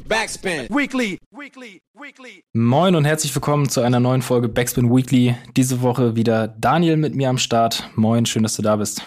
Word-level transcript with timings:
Backspin. 0.00 0.68
Weekly. 0.68 1.18
Weekly. 1.30 1.80
Weekly. 1.94 2.42
Moin 2.52 2.94
und 2.94 3.04
herzlich 3.04 3.34
willkommen 3.34 3.68
zu 3.68 3.80
einer 3.80 3.98
neuen 3.98 4.20
Folge 4.20 4.48
Backspin 4.48 4.94
Weekly. 4.94 5.36
Diese 5.56 5.80
Woche 5.80 6.16
wieder 6.16 6.48
Daniel 6.48 6.96
mit 6.96 7.14
mir 7.14 7.30
am 7.30 7.38
Start. 7.38 7.88
Moin, 7.94 8.26
schön, 8.26 8.42
dass 8.42 8.56
du 8.56 8.62
da 8.62 8.76
bist. 8.76 9.02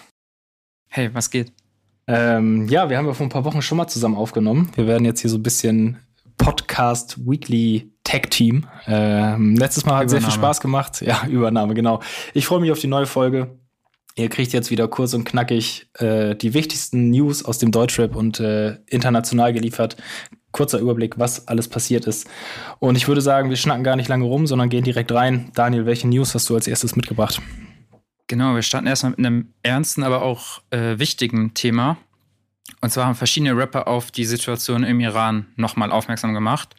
Hey, 0.87 1.13
was 1.13 1.29
geht? 1.29 1.53
Ähm, 2.07 2.67
ja, 2.67 2.89
wir 2.89 2.97
haben 2.97 3.05
ja 3.05 3.13
vor 3.13 3.25
ein 3.25 3.29
paar 3.29 3.45
Wochen 3.45 3.61
schon 3.61 3.77
mal 3.77 3.87
zusammen 3.87 4.15
aufgenommen. 4.15 4.71
Wir 4.75 4.87
werden 4.87 5.05
jetzt 5.05 5.21
hier 5.21 5.29
so 5.29 5.37
ein 5.37 5.43
bisschen 5.43 5.99
Podcast 6.37 7.17
Weekly 7.29 7.91
Tag 8.03 8.31
Team. 8.31 8.65
Ähm, 8.87 9.55
letztes 9.55 9.85
Mal 9.85 9.97
hat 9.97 10.03
Übernahme. 10.05 10.21
sehr 10.21 10.21
viel 10.21 10.39
Spaß 10.39 10.59
gemacht. 10.59 11.01
Ja, 11.01 11.25
Übernahme, 11.29 11.75
genau. 11.75 12.01
Ich 12.33 12.47
freue 12.47 12.61
mich 12.61 12.71
auf 12.71 12.79
die 12.79 12.87
neue 12.87 13.05
Folge. 13.05 13.59
Ihr 14.15 14.29
kriegt 14.29 14.51
jetzt 14.51 14.71
wieder 14.71 14.87
kurz 14.87 15.13
und 15.13 15.23
knackig 15.23 15.87
äh, 15.99 16.35
die 16.35 16.53
wichtigsten 16.53 17.11
News 17.11 17.45
aus 17.45 17.59
dem 17.59 17.71
Deutschrap 17.71 18.15
und 18.15 18.39
äh, 18.39 18.77
international 18.87 19.53
geliefert. 19.53 19.95
Kurzer 20.51 20.79
Überblick, 20.79 21.19
was 21.19 21.47
alles 21.47 21.67
passiert 21.67 22.05
ist. 22.05 22.27
Und 22.79 22.95
ich 22.95 23.07
würde 23.07 23.21
sagen, 23.21 23.49
wir 23.49 23.57
schnacken 23.57 23.83
gar 23.83 23.95
nicht 23.95 24.09
lange 24.09 24.25
rum, 24.25 24.47
sondern 24.47 24.69
gehen 24.69 24.83
direkt 24.83 25.11
rein. 25.11 25.51
Daniel, 25.53 25.85
welche 25.85 26.07
News 26.07 26.33
hast 26.33 26.49
du 26.49 26.55
als 26.55 26.67
erstes 26.67 26.95
mitgebracht? 26.95 27.41
Genau, 28.27 28.55
wir 28.55 28.61
starten 28.61 28.87
erstmal 28.87 29.11
mit 29.11 29.19
einem 29.19 29.53
ernsten, 29.63 30.03
aber 30.03 30.21
auch 30.21 30.61
äh, 30.69 30.99
wichtigen 30.99 31.53
Thema. 31.53 31.97
Und 32.81 32.91
zwar 32.91 33.05
haben 33.05 33.15
verschiedene 33.15 33.55
Rapper 33.55 33.87
auf 33.87 34.11
die 34.11 34.25
Situation 34.25 34.83
im 34.83 34.99
Iran 34.99 35.47
nochmal 35.55 35.91
aufmerksam 35.91 36.33
gemacht. 36.33 36.75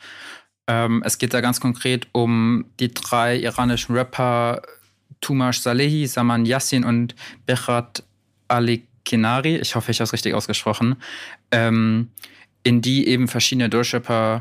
Ähm, 0.67 1.03
es 1.05 1.19
geht 1.19 1.35
da 1.35 1.41
ganz 1.41 1.61
konkret 1.61 2.07
um 2.13 2.67
die 2.79 2.93
drei 2.95 3.37
iranischen 3.37 3.97
Rapper 3.97 4.63
Tumash 5.21 5.61
Salehi, 5.61 6.07
Saman 6.07 6.47
Yassin 6.47 6.85
und 6.85 7.15
Bechat 7.47 8.05
Ali 8.49 8.87
Kinari, 9.05 9.57
ich 9.57 9.75
hoffe, 9.75 9.91
ich 9.91 9.99
habe 9.99 10.05
es 10.05 10.13
richtig 10.13 10.35
ausgesprochen, 10.35 10.97
ähm, 11.51 12.11
in 12.63 12.81
die 12.83 13.09
eben 13.09 13.29
verschiedene 13.29 13.69
Deutschrapper, 13.69 14.41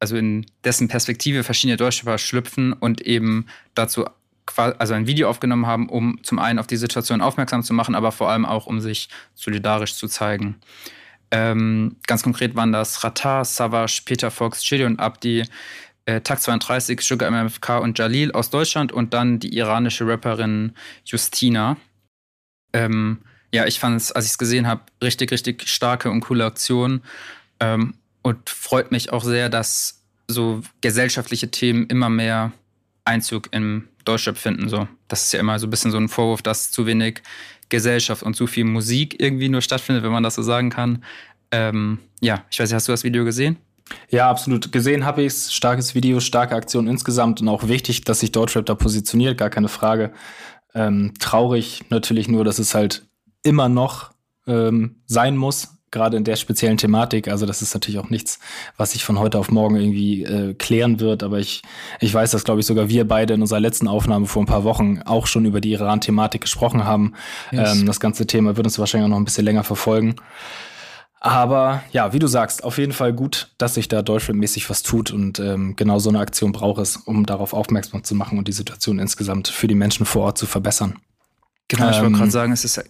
also 0.00 0.16
in 0.16 0.46
dessen 0.64 0.88
Perspektive 0.88 1.42
verschiedene 1.42 1.76
Deutschrapper 1.76 2.18
schlüpfen 2.18 2.72
und 2.72 3.00
eben 3.02 3.46
dazu 3.74 4.04
also 4.56 4.94
ein 4.94 5.06
Video 5.06 5.28
aufgenommen 5.28 5.66
haben, 5.66 5.88
um 5.88 6.22
zum 6.22 6.38
einen 6.38 6.58
auf 6.58 6.66
die 6.66 6.76
Situation 6.76 7.20
aufmerksam 7.20 7.62
zu 7.62 7.74
machen, 7.74 7.94
aber 7.94 8.12
vor 8.12 8.30
allem 8.30 8.46
auch, 8.46 8.66
um 8.66 8.80
sich 8.80 9.08
solidarisch 9.34 9.94
zu 9.94 10.08
zeigen. 10.08 10.56
Ähm, 11.30 11.96
ganz 12.06 12.22
konkret 12.22 12.54
waren 12.56 12.72
das 12.72 13.04
Ratar, 13.04 13.44
Savage, 13.44 14.02
Peter 14.04 14.30
Fox, 14.30 14.62
Chili 14.62 14.84
und 14.84 14.98
Abdi, 14.98 15.44
äh, 16.06 16.22
Tag 16.22 16.40
32, 16.40 17.02
Sugar 17.02 17.30
MFK 17.30 17.78
und 17.78 17.98
Jalil 17.98 18.32
aus 18.32 18.48
Deutschland 18.48 18.92
und 18.92 19.12
dann 19.12 19.38
die 19.38 19.54
iranische 19.56 20.06
Rapperin 20.06 20.72
Justina. 21.04 21.76
Ähm, 22.72 23.18
ja, 23.52 23.66
ich 23.66 23.78
fand 23.78 23.96
es, 23.96 24.12
als 24.12 24.24
ich 24.24 24.32
es 24.32 24.38
gesehen 24.38 24.66
habe, 24.66 24.82
richtig, 25.02 25.30
richtig 25.30 25.68
starke 25.68 26.10
und 26.10 26.20
coole 26.20 26.44
Aktion. 26.44 27.02
Ähm, 27.60 27.94
und 28.22 28.50
freut 28.50 28.90
mich 28.90 29.12
auch 29.12 29.24
sehr, 29.24 29.48
dass 29.48 30.02
so 30.26 30.62
gesellschaftliche 30.80 31.50
Themen 31.50 31.86
immer 31.86 32.08
mehr 32.10 32.52
Einzug 33.04 33.48
im 33.52 33.88
Deutschrap 34.04 34.36
finden. 34.36 34.68
So. 34.68 34.86
Das 35.08 35.24
ist 35.24 35.32
ja 35.32 35.40
immer 35.40 35.58
so 35.58 35.66
ein 35.66 35.70
bisschen 35.70 35.90
so 35.90 35.98
ein 35.98 36.08
Vorwurf, 36.08 36.42
dass 36.42 36.70
zu 36.70 36.86
wenig 36.86 37.22
Gesellschaft 37.68 38.22
und 38.22 38.34
zu 38.34 38.46
viel 38.46 38.64
Musik 38.64 39.20
irgendwie 39.20 39.48
nur 39.48 39.62
stattfindet, 39.62 40.04
wenn 40.04 40.12
man 40.12 40.22
das 40.22 40.34
so 40.34 40.42
sagen 40.42 40.70
kann. 40.70 41.04
Ähm, 41.50 41.98
ja, 42.20 42.44
ich 42.50 42.58
weiß 42.58 42.68
nicht, 42.68 42.74
hast 42.74 42.88
du 42.88 42.92
das 42.92 43.04
Video 43.04 43.24
gesehen? 43.24 43.56
Ja, 44.10 44.28
absolut. 44.28 44.70
Gesehen 44.72 45.04
habe 45.04 45.22
ich 45.22 45.28
es. 45.28 45.52
Starkes 45.52 45.94
Video, 45.94 46.20
starke 46.20 46.54
Aktion 46.54 46.86
insgesamt 46.86 47.40
und 47.40 47.48
auch 47.48 47.68
wichtig, 47.68 48.02
dass 48.04 48.20
sich 48.20 48.32
Deutschrap 48.32 48.66
da 48.66 48.74
positioniert, 48.74 49.38
gar 49.38 49.50
keine 49.50 49.68
Frage. 49.68 50.12
Ähm, 50.74 51.14
traurig 51.18 51.84
natürlich 51.88 52.28
nur, 52.28 52.44
dass 52.44 52.58
es 52.58 52.74
halt 52.74 53.06
immer 53.42 53.68
noch 53.68 54.10
ähm, 54.46 54.96
sein 55.06 55.36
muss, 55.36 55.77
gerade 55.90 56.16
in 56.16 56.24
der 56.24 56.36
speziellen 56.36 56.76
Thematik. 56.76 57.28
Also 57.28 57.46
das 57.46 57.62
ist 57.62 57.74
natürlich 57.74 57.98
auch 57.98 58.10
nichts, 58.10 58.38
was 58.76 58.92
sich 58.92 59.04
von 59.04 59.18
heute 59.18 59.38
auf 59.38 59.50
morgen 59.50 59.76
irgendwie 59.76 60.24
äh, 60.24 60.54
klären 60.54 61.00
wird. 61.00 61.22
Aber 61.22 61.38
ich, 61.38 61.62
ich 62.00 62.12
weiß, 62.12 62.30
dass, 62.30 62.44
glaube 62.44 62.60
ich, 62.60 62.66
sogar 62.66 62.88
wir 62.88 63.06
beide 63.06 63.34
in 63.34 63.40
unserer 63.40 63.60
letzten 63.60 63.88
Aufnahme 63.88 64.26
vor 64.26 64.42
ein 64.42 64.46
paar 64.46 64.64
Wochen 64.64 65.00
auch 65.04 65.26
schon 65.26 65.44
über 65.44 65.60
die 65.60 65.72
Iran-Thematik 65.72 66.42
gesprochen 66.42 66.84
haben. 66.84 67.14
Yes. 67.50 67.76
Ähm, 67.76 67.86
das 67.86 68.00
ganze 68.00 68.26
Thema 68.26 68.56
wird 68.56 68.66
uns 68.66 68.78
wahrscheinlich 68.78 69.06
auch 69.06 69.10
noch 69.10 69.20
ein 69.20 69.24
bisschen 69.24 69.44
länger 69.44 69.64
verfolgen. 69.64 70.16
Aber 71.20 71.82
ja, 71.90 72.12
wie 72.12 72.20
du 72.20 72.28
sagst, 72.28 72.62
auf 72.62 72.78
jeden 72.78 72.92
Fall 72.92 73.12
gut, 73.12 73.50
dass 73.58 73.74
sich 73.74 73.88
da 73.88 74.02
Deutschlandmäßig 74.02 74.70
was 74.70 74.82
tut 74.82 75.10
und 75.10 75.40
ähm, 75.40 75.74
genau 75.74 75.98
so 75.98 76.10
eine 76.10 76.20
Aktion 76.20 76.52
braucht 76.52 76.80
es, 76.80 76.96
um 76.96 77.26
darauf 77.26 77.54
aufmerksam 77.54 78.04
zu 78.04 78.14
machen 78.14 78.38
und 78.38 78.46
die 78.46 78.52
Situation 78.52 79.00
insgesamt 79.00 79.48
für 79.48 79.66
die 79.66 79.74
Menschen 79.74 80.06
vor 80.06 80.22
Ort 80.22 80.38
zu 80.38 80.46
verbessern. 80.46 80.94
Genau, 81.66 81.90
ich 81.90 81.96
wollte 81.96 82.12
gerade 82.12 82.24
ähm, 82.24 82.30
sagen, 82.30 82.52
es 82.52 82.64
ist 82.64 82.82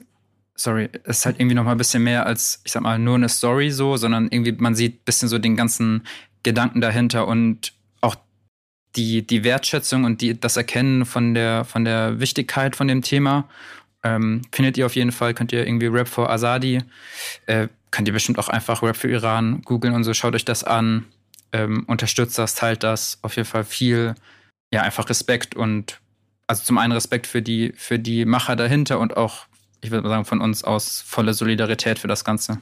sorry, 0.59 0.91
ist 1.05 1.25
halt 1.25 1.39
irgendwie 1.39 1.55
noch 1.55 1.65
mal 1.65 1.73
ein 1.73 1.79
bisschen 1.79 2.03
mehr 2.03 2.27
als, 2.27 2.61
ich 2.65 2.73
sag 2.73 2.83
mal, 2.83 2.99
nur 2.99 3.15
eine 3.15 3.29
Story 3.29 3.71
so, 3.71 3.97
sondern 3.97 4.29
irgendwie 4.31 4.53
man 4.53 4.75
sieht 4.75 4.97
ein 4.97 5.05
bisschen 5.05 5.29
so 5.29 5.39
den 5.39 5.57
ganzen 5.57 6.03
Gedanken 6.43 6.81
dahinter 6.81 7.27
und 7.27 7.73
auch 8.01 8.17
die, 8.97 9.27
die 9.27 9.45
Wertschätzung 9.45 10.05
und 10.05 10.21
die, 10.21 10.39
das 10.39 10.57
Erkennen 10.57 11.07
von 11.07 11.35
der, 11.35 11.65
von 11.65 11.85
der 11.85 12.21
Wichtigkeit 12.21 12.77
von 12.77 12.89
dem 12.89 13.03
Thema. 13.03 13.49
Ähm, 14.03 14.43
findet 14.53 14.77
ihr 14.77 14.87
auf 14.87 14.97
jeden 14.97 15.13
Fall, 15.13 15.35
könnt 15.35 15.53
ihr 15.53 15.67
irgendwie 15.67 15.87
Rap 15.87 16.09
for 16.09 16.31
Azadi, 16.31 16.83
äh, 17.47 17.69
könnt 17.91 18.09
ihr 18.09 18.15
bestimmt 18.15 18.39
auch 18.39 18.49
einfach 18.49 18.83
Rap 18.83 18.97
für 18.97 19.11
Iran 19.11 19.63
googeln 19.63 19.95
und 19.95 20.05
so, 20.05 20.15
schaut 20.15 20.35
euch 20.35 20.45
das 20.45 20.63
an, 20.63 21.05
ähm, 21.53 21.85
unterstützt 21.87 22.39
das, 22.39 22.55
teilt 22.55 22.83
das, 22.83 23.19
auf 23.23 23.35
jeden 23.37 23.49
Fall 23.49 23.65
viel, 23.65 24.15
ja, 24.73 24.83
einfach 24.83 25.09
Respekt 25.09 25.57
und 25.57 26.01
also 26.47 26.63
zum 26.63 26.79
einen 26.79 26.93
Respekt 26.93 27.27
für 27.27 27.43
die, 27.43 27.73
für 27.77 27.99
die 27.99 28.25
Macher 28.25 28.55
dahinter 28.55 29.01
und 29.01 29.17
auch, 29.17 29.48
ich 29.83 29.91
würde 29.91 30.03
mal 30.03 30.11
sagen, 30.11 30.25
von 30.25 30.41
uns 30.41 30.65
aus 30.65 31.00
volle 31.00 31.34
Solidarität 31.34 31.99
für 31.99 32.09
das 32.09 32.25
Ganze. 32.25 32.61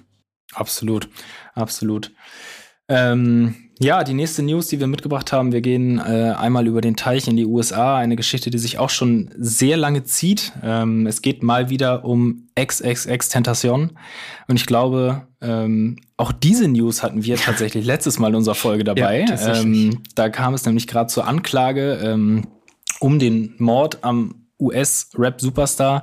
Absolut, 0.54 1.08
absolut. 1.54 2.12
Ähm, 2.88 3.54
ja, 3.78 4.04
die 4.04 4.14
nächste 4.14 4.42
News, 4.42 4.68
die 4.68 4.80
wir 4.80 4.86
mitgebracht 4.86 5.32
haben, 5.32 5.52
wir 5.52 5.60
gehen 5.60 5.98
äh, 5.98 6.34
einmal 6.36 6.66
über 6.66 6.80
den 6.80 6.96
Teich 6.96 7.28
in 7.28 7.36
die 7.36 7.44
USA, 7.44 7.98
eine 7.98 8.16
Geschichte, 8.16 8.48
die 8.48 8.58
sich 8.58 8.78
auch 8.78 8.88
schon 8.88 9.30
sehr 9.36 9.76
lange 9.76 10.04
zieht. 10.04 10.52
Ähm, 10.62 11.06
es 11.06 11.20
geht 11.20 11.42
mal 11.42 11.68
wieder 11.68 12.04
um 12.04 12.48
XXX 12.58 13.28
Tentation 13.28 13.98
und 14.48 14.56
ich 14.56 14.64
glaube, 14.64 15.26
ähm, 15.42 15.98
auch 16.16 16.32
diese 16.32 16.68
News 16.68 17.02
hatten 17.02 17.24
wir 17.24 17.36
tatsächlich 17.36 17.84
letztes 17.86 18.18
Mal 18.18 18.28
in 18.28 18.36
unserer 18.36 18.54
Folge 18.54 18.84
dabei. 18.84 19.26
Ja, 19.28 19.54
ähm, 19.56 20.02
da 20.14 20.30
kam 20.30 20.54
es 20.54 20.64
nämlich 20.64 20.86
gerade 20.86 21.08
zur 21.08 21.26
Anklage 21.26 21.98
ähm, 22.02 22.46
um 23.00 23.18
den 23.18 23.56
Mord 23.58 24.04
am 24.04 24.45
US-Rap-Superstar, 24.58 26.02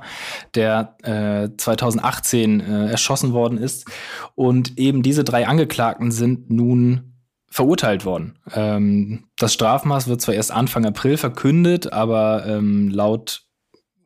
der 0.54 0.96
äh, 1.02 1.48
2018 1.56 2.60
äh, 2.60 2.90
erschossen 2.90 3.32
worden 3.32 3.58
ist. 3.58 3.86
Und 4.34 4.78
eben 4.78 5.02
diese 5.02 5.24
drei 5.24 5.46
Angeklagten 5.46 6.10
sind 6.10 6.50
nun 6.50 7.14
verurteilt 7.54 8.04
worden. 8.04 8.38
Ähm, 8.52 9.26
das 9.38 9.54
Strafmaß 9.54 10.08
wird 10.08 10.20
zwar 10.20 10.34
erst 10.34 10.50
Anfang 10.50 10.84
April 10.84 11.16
verkündet, 11.16 11.92
aber 11.92 12.44
ähm, 12.46 12.88
laut 12.88 13.42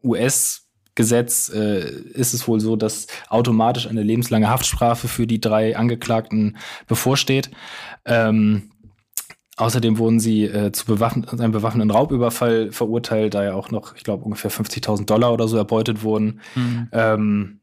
US-Gesetz 0.04 1.48
äh, 1.48 1.80
ist 2.12 2.34
es 2.34 2.47
wohl 2.47 2.60
so, 2.60 2.76
dass 2.76 3.06
automatisch 3.28 3.86
eine 3.86 4.03
lebenslange 4.03 4.50
Haftstrafe 4.50 5.09
für 5.09 5.26
die 5.26 5.41
drei 5.41 5.76
Angeklagten 5.76 6.59
bevorsteht. 6.86 7.50
Ähm, 8.04 8.70
außerdem 9.58 9.98
wurden 9.98 10.20
sie 10.20 10.44
äh, 10.44 10.72
zu 10.72 10.86
bewaffen 10.86 11.28
einem 11.28 11.52
bewaffneten 11.52 11.91
Raubüberfall 11.91 12.72
verurteilt, 12.72 13.34
da 13.34 13.44
ja 13.44 13.54
auch 13.54 13.70
noch, 13.70 13.94
ich 13.96 14.04
glaube, 14.04 14.24
ungefähr 14.24 14.50
50.000 14.50 15.04
Dollar 15.04 15.32
oder 15.32 15.48
so 15.48 15.56
erbeutet 15.56 16.02
wurden. 16.02 16.41
Mhm. 16.54 16.88
Ähm, 16.92 17.60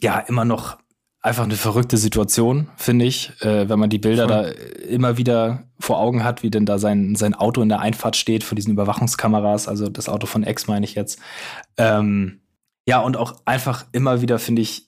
ja, 0.00 0.18
immer 0.18 0.44
noch 0.44 0.78
einfach 1.22 1.44
eine 1.44 1.56
verrückte 1.56 1.96
Situation, 1.96 2.68
finde 2.76 3.04
ich, 3.04 3.32
äh, 3.40 3.68
wenn 3.68 3.78
man 3.78 3.90
die 3.90 3.98
Bilder 3.98 4.28
Voll. 4.28 4.54
da 4.54 4.86
immer 4.86 5.16
wieder 5.16 5.64
vor 5.78 5.98
Augen 5.98 6.22
hat, 6.22 6.42
wie 6.42 6.50
denn 6.50 6.66
da 6.66 6.78
sein, 6.78 7.16
sein 7.16 7.34
Auto 7.34 7.62
in 7.62 7.68
der 7.68 7.80
Einfahrt 7.80 8.16
steht 8.16 8.44
vor 8.44 8.54
diesen 8.54 8.72
Überwachungskameras, 8.72 9.66
also 9.66 9.88
das 9.88 10.08
Auto 10.08 10.26
von 10.26 10.44
Ex 10.44 10.68
meine 10.68 10.84
ich 10.84 10.94
jetzt. 10.94 11.18
Ähm, 11.76 12.42
ja, 12.86 13.00
und 13.00 13.16
auch 13.16 13.34
einfach 13.44 13.86
immer 13.92 14.20
wieder, 14.20 14.38
finde 14.38 14.62
ich, 14.62 14.86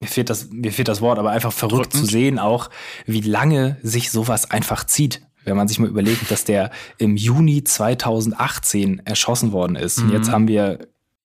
mir 0.00 0.08
fehlt 0.08 0.30
das, 0.30 0.50
mir 0.50 0.72
fehlt 0.72 0.88
das 0.88 1.00
Wort, 1.02 1.18
aber 1.18 1.30
einfach 1.30 1.52
verrückt 1.52 1.92
Drückend. 1.92 2.06
zu 2.06 2.06
sehen 2.06 2.38
auch, 2.38 2.70
wie 3.06 3.20
lange 3.20 3.76
sich 3.82 4.10
sowas 4.10 4.50
einfach 4.50 4.84
zieht. 4.84 5.22
Wenn 5.44 5.56
man 5.56 5.68
sich 5.68 5.78
mal 5.78 5.88
überlegt, 5.88 6.30
dass 6.30 6.44
der 6.44 6.70
im 6.98 7.16
Juni 7.16 7.64
2018 7.64 9.02
erschossen 9.04 9.52
worden 9.52 9.76
ist. 9.76 9.98
Mhm. 9.98 10.04
Und 10.04 10.12
jetzt 10.12 10.30
haben 10.30 10.48
wir 10.48 10.78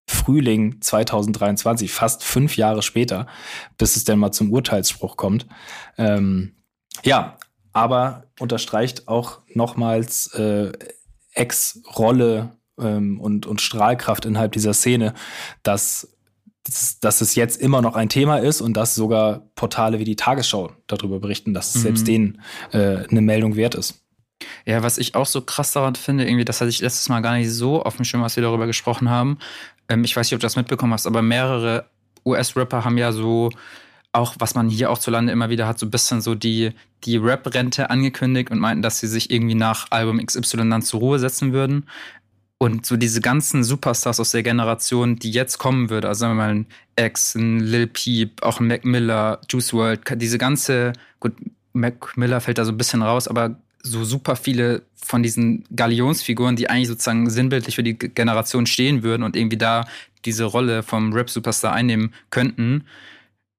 Frühling 0.09 0.81
2023, 0.81 1.91
fast 1.91 2.23
fünf 2.23 2.57
Jahre 2.57 2.81
später, 2.81 3.27
bis 3.77 3.95
es 3.95 4.05
denn 4.05 4.17
mal 4.17 4.31
zum 4.31 4.51
Urteilsspruch 4.51 5.17
kommt. 5.17 5.45
Ähm, 5.99 6.55
ja, 7.03 7.37
aber 7.73 8.23
unterstreicht 8.39 9.07
auch 9.07 9.39
nochmals 9.53 10.33
äh, 10.33 10.71
Ex-Rolle 11.33 12.57
ähm, 12.79 13.19
und, 13.21 13.45
und 13.45 13.61
Strahlkraft 13.61 14.25
innerhalb 14.25 14.53
dieser 14.53 14.73
Szene, 14.73 15.13
dass, 15.61 16.17
dass, 16.63 16.99
dass 16.99 17.21
es 17.21 17.35
jetzt 17.35 17.61
immer 17.61 17.83
noch 17.83 17.95
ein 17.95 18.09
Thema 18.09 18.37
ist 18.37 18.61
und 18.61 18.75
dass 18.75 18.95
sogar 18.95 19.43
Portale 19.53 19.99
wie 19.99 20.05
die 20.05 20.15
Tagesschau 20.15 20.71
darüber 20.87 21.19
berichten, 21.19 21.53
dass 21.53 21.69
es 21.69 21.75
mhm. 21.75 21.81
selbst 21.81 22.07
denen 22.07 22.41
äh, 22.71 23.07
eine 23.07 23.21
Meldung 23.21 23.55
wert 23.55 23.75
ist. 23.75 24.03
Ja, 24.65 24.83
was 24.83 24.97
ich 24.97 25.15
auch 25.15 25.25
so 25.25 25.41
krass 25.41 25.73
daran 25.73 25.95
finde, 25.95 26.25
irgendwie, 26.25 26.45
das 26.45 26.61
hatte 26.61 26.69
ich 26.69 26.81
letztes 26.81 27.09
Mal 27.09 27.21
gar 27.21 27.35
nicht 27.35 27.51
so 27.51 27.83
auf 27.83 27.97
dem 27.97 28.05
Schirm, 28.05 28.21
was 28.21 28.35
wir 28.35 28.43
darüber 28.43 28.67
gesprochen 28.67 29.09
haben, 29.09 29.37
ähm, 29.89 30.03
ich 30.03 30.15
weiß 30.15 30.27
nicht, 30.27 30.35
ob 30.35 30.39
du 30.39 30.45
das 30.45 30.55
mitbekommen 30.55 30.93
hast, 30.93 31.07
aber 31.07 31.21
mehrere 31.21 31.89
US-Rapper 32.25 32.85
haben 32.85 32.97
ja 32.97 33.11
so 33.11 33.49
auch, 34.11 34.35
was 34.39 34.55
man 34.55 34.69
hier 34.69 34.89
auch 34.89 34.97
zu 34.97 35.11
Lande 35.11 35.31
immer 35.31 35.49
wieder 35.49 35.67
hat, 35.67 35.77
so 35.77 35.85
ein 35.85 35.91
bisschen 35.91 36.21
so 36.21 36.35
die, 36.35 36.71
die 37.03 37.17
Rap-Rente 37.17 37.89
angekündigt 37.89 38.49
und 38.51 38.59
meinten, 38.59 38.81
dass 38.81 38.99
sie 38.99 39.07
sich 39.07 39.29
irgendwie 39.29 39.55
nach 39.55 39.87
Album 39.91 40.23
XY 40.25 40.69
dann 40.69 40.81
zur 40.81 40.99
Ruhe 40.99 41.19
setzen 41.19 41.53
würden. 41.53 41.85
Und 42.57 42.85
so 42.85 42.97
diese 42.97 43.21
ganzen 43.21 43.63
Superstars 43.63 44.19
aus 44.19 44.31
der 44.31 44.43
Generation, 44.43 45.15
die 45.17 45.31
jetzt 45.31 45.59
kommen 45.59 45.89
würde, 45.89 46.09
also 46.09 46.19
sagen 46.21 46.33
wir 46.33 46.43
mal 46.43 46.49
ein 46.49 46.65
X, 46.99 47.35
ein 47.35 47.59
Lil 47.61 47.87
Peep, 47.87 48.43
auch 48.43 48.59
ein 48.59 48.67
Mac 48.67 48.83
Miller, 48.83 49.39
Juice 49.49 49.73
World, 49.73 50.01
diese 50.15 50.37
ganze, 50.37 50.93
gut, 51.19 51.33
Mac 51.71 52.17
Miller 52.17 52.41
fällt 52.41 52.57
da 52.57 52.65
so 52.65 52.71
ein 52.71 52.77
bisschen 52.77 53.01
raus, 53.01 53.27
aber 53.27 53.55
so 53.81 54.03
super 54.03 54.35
viele 54.35 54.83
von 54.95 55.23
diesen 55.23 55.63
Galionsfiguren, 55.75 56.55
die 56.55 56.69
eigentlich 56.69 56.87
sozusagen 56.87 57.29
sinnbildlich 57.29 57.75
für 57.75 57.83
die 57.83 57.97
Generation 57.97 58.65
stehen 58.65 59.03
würden 59.03 59.23
und 59.23 59.35
irgendwie 59.35 59.57
da 59.57 59.87
diese 60.25 60.43
Rolle 60.43 60.83
vom 60.83 61.13
Rap-Superstar 61.13 61.73
einnehmen 61.73 62.13
könnten, 62.29 62.85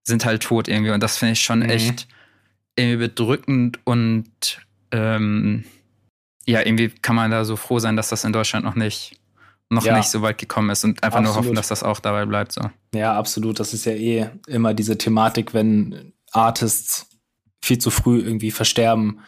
sind 0.05 0.25
halt 0.25 0.43
tot 0.43 0.69
irgendwie. 0.69 0.91
Und 0.91 1.03
das 1.03 1.17
finde 1.17 1.33
ich 1.33 1.41
schon 1.41 1.61
mhm. 1.61 1.71
echt 1.71 2.07
irgendwie 2.77 2.99
bedrückend 2.99 3.79
und 3.85 4.31
ähm, 4.93 5.65
ja, 6.47 6.61
irgendwie 6.61 6.89
kann 6.89 7.17
man 7.17 7.31
da 7.31 7.45
so 7.45 7.57
froh 7.57 7.79
sein, 7.79 7.97
dass 7.97 8.09
das 8.09 8.25
in 8.25 8.33
Deutschland 8.33 8.65
noch 8.65 8.75
nicht 8.75 9.17
noch 9.73 9.85
ja. 9.85 9.97
nicht 9.97 10.11
so 10.11 10.21
weit 10.21 10.39
gekommen 10.39 10.71
ist 10.71 10.85
und 10.85 11.03
einfach 11.03 11.21
absolut. 11.21 11.37
nur 11.37 11.45
hoffen, 11.45 11.55
dass 11.55 11.69
das 11.69 11.85
auch 11.85 12.01
dabei 12.01 12.27
bleibt. 12.27 12.53
So. 12.53 12.63
Ja, 12.93 13.17
absolut. 13.17 13.61
Das 13.61 13.73
ist 13.73 13.85
ja 13.87 13.93
eh 13.93 14.29
immer 14.49 14.75
diese 14.75 14.99
Thematik, 14.99 15.55
wenn 15.55 16.13
Artists 16.33 17.07
viel 17.63 17.79
zu 17.79 17.91
früh 17.91 18.19
irgendwie 18.19 18.51
versterben, 18.51 19.21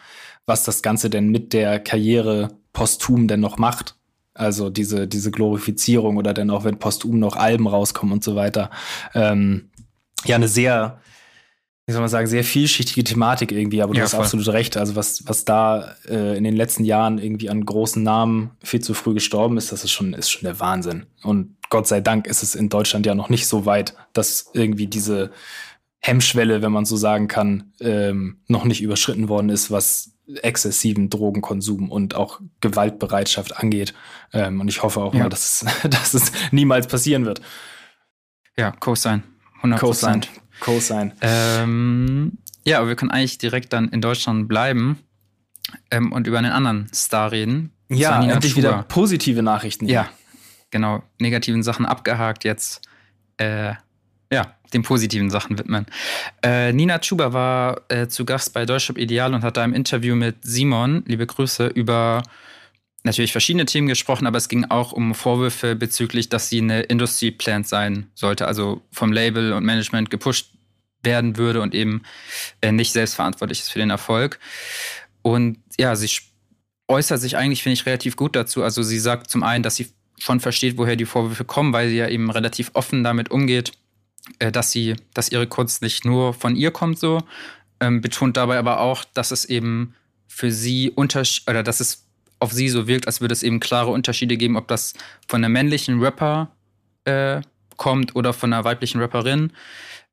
was 0.45 0.63
das 0.63 0.81
Ganze 0.81 1.09
denn 1.09 1.29
mit 1.29 1.53
der 1.53 1.79
Karriere 1.79 2.49
posthum 2.73 3.27
denn 3.27 3.39
noch 3.39 3.57
macht. 3.57 3.95
Also 4.33 4.69
diese, 4.69 5.07
diese 5.07 5.31
Glorifizierung 5.31 6.17
oder 6.17 6.33
dann 6.33 6.49
auch 6.49 6.63
wenn 6.63 6.79
posthum 6.79 7.19
noch 7.19 7.35
Alben 7.35 7.67
rauskommen 7.67 8.13
und 8.13 8.23
so 8.23 8.35
weiter. 8.35 8.71
Ähm, 9.13 9.69
ja, 10.25 10.35
eine 10.35 10.47
sehr, 10.47 10.99
wie 11.85 11.91
soll 11.91 12.01
man 12.01 12.09
sagen, 12.09 12.27
sehr 12.27 12.43
vielschichtige 12.43 13.03
Thematik 13.03 13.51
irgendwie, 13.51 13.83
aber 13.83 13.93
du 13.93 13.99
ja, 13.99 14.05
hast 14.05 14.15
voll. 14.15 14.23
absolut 14.23 14.47
recht. 14.47 14.75
Also 14.75 14.95
was, 14.95 15.27
was 15.27 15.45
da 15.45 15.95
äh, 16.09 16.35
in 16.35 16.43
den 16.43 16.55
letzten 16.55 16.83
Jahren 16.83 17.19
irgendwie 17.19 17.49
an 17.49 17.63
großen 17.63 18.01
Namen 18.01 18.51
viel 18.63 18.79
zu 18.79 18.95
früh 18.95 19.13
gestorben 19.13 19.57
ist, 19.57 19.71
das 19.71 19.83
ist 19.83 19.91
schon, 19.91 20.13
ist 20.13 20.31
schon 20.31 20.45
der 20.45 20.59
Wahnsinn. 20.59 21.05
Und 21.21 21.55
Gott 21.69 21.87
sei 21.87 22.01
Dank 22.01 22.25
ist 22.25 22.41
es 22.41 22.55
in 22.55 22.69
Deutschland 22.69 23.05
ja 23.05 23.13
noch 23.13 23.29
nicht 23.29 23.47
so 23.47 23.65
weit, 23.65 23.95
dass 24.13 24.49
irgendwie 24.53 24.87
diese 24.87 25.31
Hemmschwelle, 25.99 26.61
wenn 26.61 26.71
man 26.71 26.85
so 26.85 26.97
sagen 26.97 27.27
kann, 27.27 27.73
ähm, 27.79 28.37
noch 28.47 28.65
nicht 28.65 28.81
überschritten 28.81 29.29
worden 29.29 29.49
ist, 29.49 29.69
was 29.69 30.12
exzessiven 30.41 31.09
Drogenkonsum 31.09 31.91
und 31.91 32.15
auch 32.15 32.39
Gewaltbereitschaft 32.61 33.57
angeht. 33.57 33.93
Ähm, 34.31 34.61
und 34.61 34.67
ich 34.67 34.83
hoffe 34.83 35.01
auch 35.01 35.13
ja. 35.13 35.23
mal, 35.23 35.29
dass 35.29 35.63
es, 35.63 35.83
dass 35.89 36.13
es 36.13 36.31
niemals 36.51 36.87
passieren 36.87 37.25
wird. 37.25 37.41
Ja, 38.57 38.71
Co-Sign. 38.71 39.23
100%. 39.61 39.77
Co-Sign. 39.79 40.21
Co-Sign. 40.59 41.13
Ähm, 41.21 42.37
ja, 42.65 42.79
aber 42.79 42.87
wir 42.87 42.95
können 42.95 43.11
eigentlich 43.11 43.37
direkt 43.37 43.73
dann 43.73 43.89
in 43.89 44.01
Deutschland 44.01 44.47
bleiben 44.47 44.99
ähm, 45.91 46.11
und 46.11 46.27
über 46.27 46.37
einen 46.37 46.51
anderen 46.51 46.89
Star 46.93 47.31
reden. 47.31 47.71
Ja, 47.89 48.23
endlich 48.23 48.55
wieder 48.55 48.83
positive 48.83 49.43
Nachrichten. 49.43 49.87
Ja, 49.87 50.09
genau. 50.71 51.03
Negativen 51.19 51.63
Sachen 51.63 51.85
abgehakt 51.85 52.43
jetzt. 52.43 52.81
Äh, 53.37 53.73
ja, 54.31 54.55
den 54.73 54.83
positiven 54.83 55.29
Sachen 55.29 55.57
widmen. 55.57 55.85
Äh, 56.43 56.73
Nina 56.73 56.99
Chuba 56.99 57.33
war 57.33 57.81
äh, 57.89 58.07
zu 58.07 58.25
Gast 58.25 58.53
bei 58.53 58.65
Deutschland 58.65 58.97
Ideal 58.97 59.33
und 59.33 59.43
hat 59.43 59.57
da 59.57 59.63
im 59.63 59.73
Interview 59.73 60.15
mit 60.15 60.37
Simon, 60.41 61.03
liebe 61.05 61.25
Grüße, 61.25 61.67
über 61.67 62.23
natürlich 63.03 63.31
verschiedene 63.31 63.65
Themen 63.65 63.87
gesprochen, 63.87 64.27
aber 64.27 64.37
es 64.37 64.47
ging 64.47 64.65
auch 64.65 64.93
um 64.93 65.13
Vorwürfe 65.13 65.75
bezüglich, 65.75 66.29
dass 66.29 66.49
sie 66.49 66.59
eine 66.59 66.81
Industry 66.83 67.31
Plant 67.31 67.67
sein 67.67 68.07
sollte, 68.15 68.47
also 68.47 68.81
vom 68.91 69.11
Label 69.11 69.53
und 69.53 69.65
Management 69.65 70.09
gepusht 70.09 70.51
werden 71.03 71.37
würde 71.37 71.61
und 71.61 71.75
eben 71.75 72.03
äh, 72.61 72.71
nicht 72.71 72.93
selbstverantwortlich 72.93 73.59
ist 73.59 73.71
für 73.71 73.79
den 73.79 73.89
Erfolg. 73.89 74.39
Und 75.21 75.57
ja, 75.77 75.95
sie 75.95 76.09
äußert 76.87 77.19
sich 77.19 77.37
eigentlich, 77.37 77.61
finde 77.61 77.73
ich, 77.73 77.85
relativ 77.85 78.15
gut 78.15 78.35
dazu. 78.35 78.63
Also 78.63 78.83
sie 78.83 78.99
sagt 78.99 79.29
zum 79.29 79.43
einen, 79.43 79.63
dass 79.63 79.75
sie 79.75 79.87
schon 80.17 80.39
versteht, 80.39 80.77
woher 80.77 80.95
die 80.95 81.05
Vorwürfe 81.05 81.43
kommen, 81.43 81.73
weil 81.73 81.89
sie 81.89 81.97
ja 81.97 82.07
eben 82.07 82.31
relativ 82.31 82.71
offen 82.73 83.03
damit 83.03 83.31
umgeht, 83.31 83.73
äh, 84.39 84.51
dass 84.51 84.71
sie, 84.71 84.95
dass 85.13 85.31
ihre 85.31 85.47
Kunst 85.47 85.81
nicht 85.81 86.05
nur 86.05 86.33
von 86.33 86.55
ihr 86.55 86.71
kommt, 86.71 86.99
so, 86.99 87.21
ähm, 87.79 88.01
betont 88.01 88.37
dabei 88.37 88.57
aber 88.57 88.79
auch, 88.79 89.03
dass 89.13 89.31
es 89.31 89.45
eben 89.45 89.95
für 90.27 90.51
sie 90.51 90.89
Unterschied 90.89 91.47
oder 91.49 91.63
dass 91.63 91.79
es 91.79 92.05
auf 92.39 92.51
sie 92.51 92.69
so 92.69 92.87
wirkt, 92.87 93.07
als 93.07 93.21
würde 93.21 93.33
es 93.33 93.43
eben 93.43 93.59
klare 93.59 93.91
Unterschiede 93.91 94.37
geben, 94.37 94.57
ob 94.57 94.67
das 94.67 94.93
von 95.27 95.43
einem 95.43 95.53
männlichen 95.53 95.99
Rapper 96.01 96.51
äh, 97.05 97.41
kommt 97.77 98.15
oder 98.15 98.33
von 98.33 98.51
einer 98.51 98.63
weiblichen 98.63 99.01
Rapperin. 99.01 99.53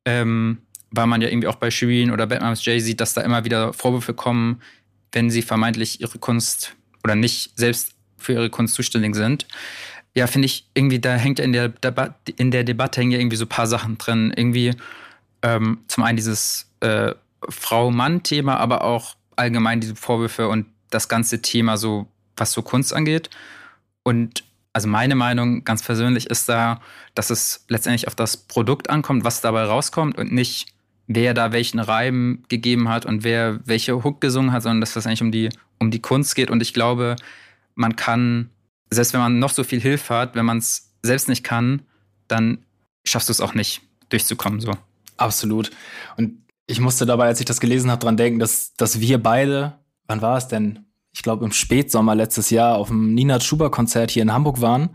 Ähm, 0.05 0.59
weil 0.91 1.07
man 1.07 1.21
ja 1.21 1.29
irgendwie 1.29 1.49
auch 1.49 1.57
bei 1.57 1.71
Shireen 1.71 2.11
oder 2.11 2.27
Batman's 2.27 2.65
Jay 2.65 2.81
sieht, 2.81 3.01
dass 3.01 3.15
da 3.15 3.21
immer 3.21 3.45
wieder 3.45 3.73
Vorwürfe 3.73 4.15
kommen, 4.15 4.61
wenn 5.13 5.31
sie 5.31 5.43
vermeintlich 5.43 6.01
ihre 6.01 6.19
Kunst 6.19 6.75
oder 7.05 7.15
nicht 7.15 7.53
selbst 7.57 7.95
für 8.17 8.33
ihre 8.33 8.51
Kunst 8.51 8.75
zuständig 8.75 9.15
sind 9.15 9.47
ja, 10.15 10.27
finde 10.27 10.47
ich, 10.47 10.67
irgendwie, 10.75 10.99
da 10.99 11.15
hängt 11.15 11.39
in 11.39 11.53
der, 11.53 11.69
Deba 11.69 12.15
in 12.37 12.51
der 12.51 12.65
Debatte 12.65 13.01
hängen 13.01 13.13
ja 13.13 13.19
irgendwie 13.19 13.37
so 13.37 13.45
ein 13.45 13.49
paar 13.49 13.67
Sachen 13.67 13.99
drin. 13.99 14.33
Irgendwie 14.37 14.75
ähm, 15.43 15.79
zum 15.89 16.05
einen 16.05 16.17
dieses 16.17 16.71
äh, 16.81 17.15
Frau-Mann-Thema, 17.49 18.57
aber 18.57 18.85
auch 18.85 19.17
allgemein 19.37 19.81
diese 19.81 19.95
Vorwürfe 19.97 20.49
und 20.49 20.67
das 20.91 21.09
ganze 21.09 21.41
Thema 21.43 21.77
so, 21.77 22.09
was 22.37 22.53
so 22.53 22.63
Kunst 22.63 22.93
angeht. 22.93 23.31
Und 24.03 24.45
also 24.73 24.89
meine 24.89 25.15
Meinung 25.15 25.65
ganz 25.65 25.83
persönlich 25.83 26.29
ist 26.29 26.49
da, 26.49 26.81
dass 27.15 27.31
es 27.31 27.65
letztendlich 27.69 28.09
auf 28.09 28.15
das 28.15 28.37
Produkt 28.37 28.91
ankommt, 28.91 29.25
was 29.25 29.41
dabei 29.41 29.65
rauskommt 29.65 30.19
und 30.19 30.33
nicht, 30.33 30.73
wer 31.07 31.35
da 31.35 31.53
welchen 31.53 31.81
Reim 31.81 32.45
gegeben 32.49 32.89
hat 32.89 33.07
und 33.07 33.25
wer 33.25 33.61
welche 33.65 34.05
Hook 34.05 34.21
gesungen 34.21 34.53
hat, 34.53 34.63
sondern 34.63 34.81
dass 34.81 34.97
es 34.97 35.07
eigentlich 35.07 35.23
um 35.23 35.33
die, 35.33 35.51
um 35.79 35.91
die 35.91 36.01
Kunst 36.01 36.35
geht. 36.35 36.51
Und 36.51 36.63
ich 36.63 36.75
glaube, 36.75 37.17
man 37.75 37.97
kann 37.97 38.51
selbst 38.91 39.13
wenn 39.13 39.21
man 39.21 39.39
noch 39.39 39.51
so 39.51 39.65
viel 39.65 39.81
Hilfe 39.81 40.15
hat, 40.15 40.35
wenn 40.35 40.45
man 40.45 40.59
es 40.59 40.95
selbst 41.03 41.29
nicht 41.29 41.45
kann, 41.45 41.83
dann 42.29 42.65
schaffst 43.05 43.29
du 43.29 43.33
es 43.33 43.41
auch 43.41 43.55
nicht, 43.55 43.83
durchzukommen. 44.09 44.61
So. 44.61 44.73
Absolut. 45.17 45.71
Und 46.17 46.45
ich 46.67 46.81
musste 46.81 47.07
dabei, 47.07 47.27
als 47.27 47.41
ich 47.41 47.47
das 47.47 47.61
gelesen 47.61 47.91
habe, 47.91 48.01
dran 48.01 48.17
denken, 48.17 48.39
dass, 48.39 48.75
dass 48.75 49.01
wir 49.01 49.23
beide, 49.23 49.79
wann 50.07 50.23
war 50.23 50.37
es 50.37 50.49
denn? 50.49 50.87
Ich 51.13 51.23
glaube, 51.23 51.45
im 51.45 51.53
Spätsommer 51.53 52.15
letztes 52.15 52.51
Jahr 52.51 52.77
auf 52.77 52.89
dem 52.89 53.15
Nina 53.15 53.41
Schuber-Konzert 53.41 54.13
hier 54.13 54.23
in 54.23 54.33
Hamburg 54.33 54.61
waren. 54.61 54.91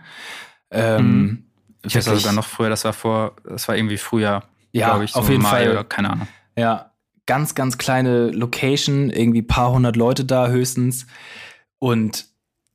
Ähm, 0.71 1.21
mhm. 1.21 1.45
Ich 1.83 1.95
weiß 1.95 2.05
sogar 2.05 2.33
noch 2.33 2.45
früher, 2.45 2.69
das 2.69 2.85
war 2.85 2.93
vor, 2.93 3.35
das 3.43 3.67
war 3.67 3.75
irgendwie 3.75 3.97
Frühjahr, 3.97 4.47
ja, 4.71 4.89
glaube 4.89 5.05
ich, 5.05 5.11
so 5.11 5.19
auf 5.19 5.29
jeden 5.29 5.43
Mai 5.43 5.65
Fall. 5.65 5.71
oder 5.71 5.83
keine 5.83 6.11
Ahnung. 6.11 6.27
Ja, 6.57 6.93
ganz, 7.25 7.53
ganz 7.53 7.77
kleine 7.77 8.31
Location, 8.31 9.09
irgendwie 9.09 9.41
paar 9.41 9.71
hundert 9.71 9.95
Leute 9.95 10.25
da 10.25 10.47
höchstens. 10.47 11.05
Und 11.79 12.25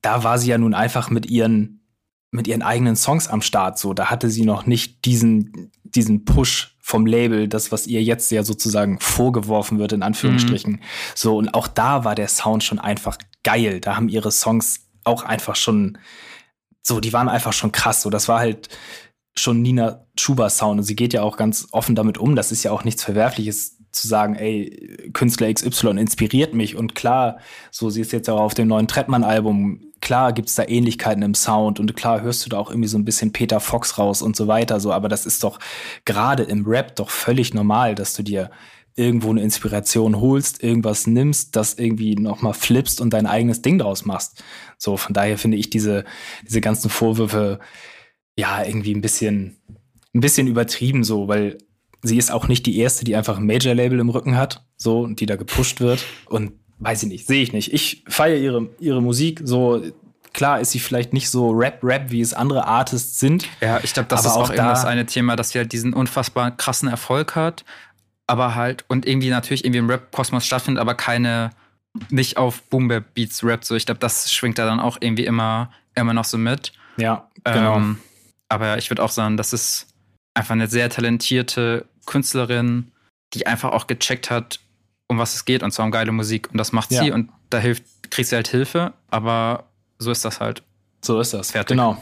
da 0.01 0.23
war 0.23 0.37
sie 0.37 0.49
ja 0.49 0.57
nun 0.57 0.73
einfach 0.73 1.09
mit 1.09 1.27
ihren 1.27 1.81
mit 2.31 2.47
ihren 2.47 2.61
eigenen 2.61 2.95
Songs 2.95 3.27
am 3.27 3.41
Start 3.41 3.77
so. 3.77 3.93
Da 3.93 4.09
hatte 4.09 4.29
sie 4.29 4.45
noch 4.45 4.65
nicht 4.65 5.05
diesen, 5.05 5.71
diesen 5.83 6.23
Push 6.23 6.77
vom 6.79 7.05
Label, 7.05 7.47
das, 7.47 7.71
was 7.71 7.87
ihr 7.87 8.01
jetzt 8.01 8.31
ja 8.31 8.43
sozusagen 8.43 8.99
vorgeworfen 8.99 9.79
wird, 9.79 9.91
in 9.91 10.01
Anführungsstrichen. 10.01 10.73
Mhm. 10.73 10.79
So, 11.13 11.37
und 11.37 11.53
auch 11.53 11.67
da 11.67 12.05
war 12.05 12.15
der 12.15 12.29
Sound 12.29 12.63
schon 12.63 12.79
einfach 12.79 13.17
geil. 13.43 13.81
Da 13.81 13.97
haben 13.97 14.09
ihre 14.09 14.31
Songs 14.31 14.87
auch 15.03 15.23
einfach 15.23 15.57
schon, 15.57 15.97
so, 16.81 17.01
die 17.01 17.13
waren 17.13 17.29
einfach 17.29 17.53
schon 17.53 17.73
krass. 17.73 18.01
So, 18.01 18.09
das 18.09 18.29
war 18.29 18.39
halt 18.39 18.69
schon 19.35 19.61
Nina 19.61 20.05
Chuba 20.15 20.49
Sound. 20.49 20.79
Und 20.79 20.85
sie 20.85 20.95
geht 20.95 21.13
ja 21.13 21.23
auch 21.23 21.35
ganz 21.35 21.67
offen 21.71 21.95
damit 21.95 22.17
um. 22.17 22.35
Das 22.35 22.51
ist 22.51 22.63
ja 22.63 22.71
auch 22.71 22.85
nichts 22.85 23.03
Verwerfliches 23.03 23.77
zu 23.91 24.07
sagen, 24.07 24.35
ey, 24.35 25.11
Künstler 25.13 25.53
XY 25.53 25.99
inspiriert 25.99 26.53
mich. 26.53 26.77
Und 26.77 26.95
klar, 26.95 27.39
so 27.71 27.89
sie 27.89 28.01
ist 28.01 28.13
jetzt 28.13 28.29
auch 28.29 28.39
auf 28.39 28.53
dem 28.53 28.69
neuen 28.69 28.87
Trettmann-Album, 28.87 29.90
klar 30.01 30.33
gibt's 30.33 30.55
da 30.55 30.63
Ähnlichkeiten 30.63 31.23
im 31.23 31.35
Sound 31.35 31.79
und 31.79 31.95
klar 31.95 32.21
hörst 32.21 32.45
du 32.45 32.49
da 32.49 32.57
auch 32.57 32.69
irgendwie 32.69 32.89
so 32.89 32.97
ein 32.97 33.05
bisschen 33.05 33.31
Peter 33.31 33.59
Fox 33.59 33.97
raus 33.97 34.21
und 34.21 34.35
so 34.35 34.47
weiter. 34.47 34.79
So, 34.79 34.91
aber 34.91 35.07
das 35.09 35.25
ist 35.25 35.43
doch 35.43 35.59
gerade 36.05 36.43
im 36.43 36.65
Rap 36.65 36.95
doch 36.95 37.09
völlig 37.09 37.53
normal, 37.53 37.95
dass 37.95 38.13
du 38.13 38.23
dir 38.23 38.49
irgendwo 38.95 39.29
eine 39.29 39.41
Inspiration 39.41 40.19
holst, 40.19 40.61
irgendwas 40.61 41.07
nimmst, 41.07 41.55
das 41.55 41.75
irgendwie 41.75 42.15
nochmal 42.15 42.53
flippst 42.53 42.99
und 42.99 43.11
dein 43.11 43.25
eigenes 43.25 43.61
Ding 43.61 43.77
draus 43.77 44.05
machst. 44.05 44.43
So, 44.77 44.97
von 44.97 45.13
daher 45.13 45.37
finde 45.37 45.57
ich 45.57 45.69
diese, 45.69 46.03
diese 46.45 46.61
ganzen 46.61 46.89
Vorwürfe 46.89 47.59
ja 48.35 48.63
irgendwie 48.63 48.93
ein 48.93 49.01
bisschen, 49.01 49.57
ein 50.13 50.19
bisschen 50.19 50.47
übertrieben 50.47 51.03
so, 51.03 51.27
weil 51.27 51.57
sie 52.01 52.17
ist 52.17 52.31
auch 52.31 52.47
nicht 52.47 52.65
die 52.65 52.77
erste, 52.77 53.05
die 53.05 53.15
einfach 53.15 53.37
ein 53.37 53.45
Major-Label 53.45 53.99
im 53.99 54.09
Rücken 54.09 54.35
hat, 54.35 54.65
so, 54.75 55.01
und 55.01 55.19
die 55.19 55.25
da 55.25 55.35
gepusht 55.35 55.79
wird. 55.79 56.03
Und 56.25 56.53
weiß 56.81 57.03
ich 57.03 57.09
nicht, 57.09 57.27
sehe 57.27 57.41
ich 57.41 57.53
nicht. 57.53 57.73
Ich 57.73 58.03
feiere 58.07 58.37
ihre, 58.37 58.69
ihre 58.79 59.01
Musik, 59.01 59.41
so, 59.43 59.81
klar 60.33 60.59
ist 60.59 60.71
sie 60.71 60.79
vielleicht 60.79 61.13
nicht 61.13 61.29
so 61.29 61.51
Rap-Rap, 61.51 62.11
wie 62.11 62.21
es 62.21 62.33
andere 62.33 62.65
Artists 62.65 63.19
sind. 63.19 63.47
Ja, 63.61 63.79
ich 63.83 63.93
glaube, 63.93 64.09
das 64.09 64.25
ist 64.25 64.31
auch, 64.31 64.49
auch 64.49 64.55
da 64.55 64.69
das 64.69 64.85
eine 64.85 65.05
Thema, 65.05 65.35
dass 65.35 65.51
sie 65.51 65.59
halt 65.59 65.71
diesen 65.71 65.93
unfassbar 65.93 66.51
krassen 66.51 66.89
Erfolg 66.89 67.35
hat, 67.35 67.63
aber 68.27 68.55
halt, 68.55 68.85
und 68.87 69.05
irgendwie 69.05 69.29
natürlich 69.29 69.63
irgendwie 69.63 69.79
im 69.79 69.89
Rap-Kosmos 69.89 70.45
stattfindet, 70.45 70.81
aber 70.81 70.95
keine, 70.95 71.51
nicht 72.09 72.37
auf 72.37 72.63
Boom-Beats 72.63 73.43
Rap, 73.43 73.63
so. 73.63 73.75
Ich 73.75 73.85
glaube, 73.85 73.99
das 73.99 74.31
schwingt 74.31 74.57
da 74.57 74.65
dann 74.65 74.79
auch 74.79 74.97
irgendwie 74.99 75.25
immer, 75.25 75.71
immer 75.95 76.13
noch 76.13 76.25
so 76.25 76.37
mit. 76.37 76.71
Ja, 76.97 77.29
genau. 77.43 77.77
Ähm, 77.77 77.99
aber 78.49 78.77
ich 78.77 78.89
würde 78.89 79.03
auch 79.03 79.09
sagen, 79.09 79.37
das 79.37 79.53
ist 79.53 79.87
einfach 80.33 80.53
eine 80.53 80.67
sehr 80.67 80.89
talentierte 80.89 81.85
Künstlerin, 82.05 82.91
die 83.33 83.47
einfach 83.47 83.71
auch 83.71 83.87
gecheckt 83.87 84.29
hat, 84.29 84.59
um 85.11 85.19
was 85.19 85.35
es 85.35 85.45
geht 85.45 85.61
und 85.61 85.71
zwar 85.71 85.85
um 85.85 85.91
geile 85.91 86.11
Musik. 86.11 86.49
Und 86.51 86.57
das 86.57 86.71
macht 86.71 86.91
Ja. 86.91 87.03
sie 87.03 87.11
und 87.11 87.29
da 87.49 87.59
hilft, 87.59 87.83
kriegt 88.09 88.29
sie 88.29 88.35
halt 88.35 88.47
Hilfe, 88.47 88.93
aber 89.09 89.65
so 89.99 90.09
ist 90.11 90.25
das 90.25 90.39
halt. 90.39 90.63
So 91.03 91.19
ist 91.19 91.33
das. 91.33 91.51
Fertig. 91.51 91.77
Genau. 91.77 91.97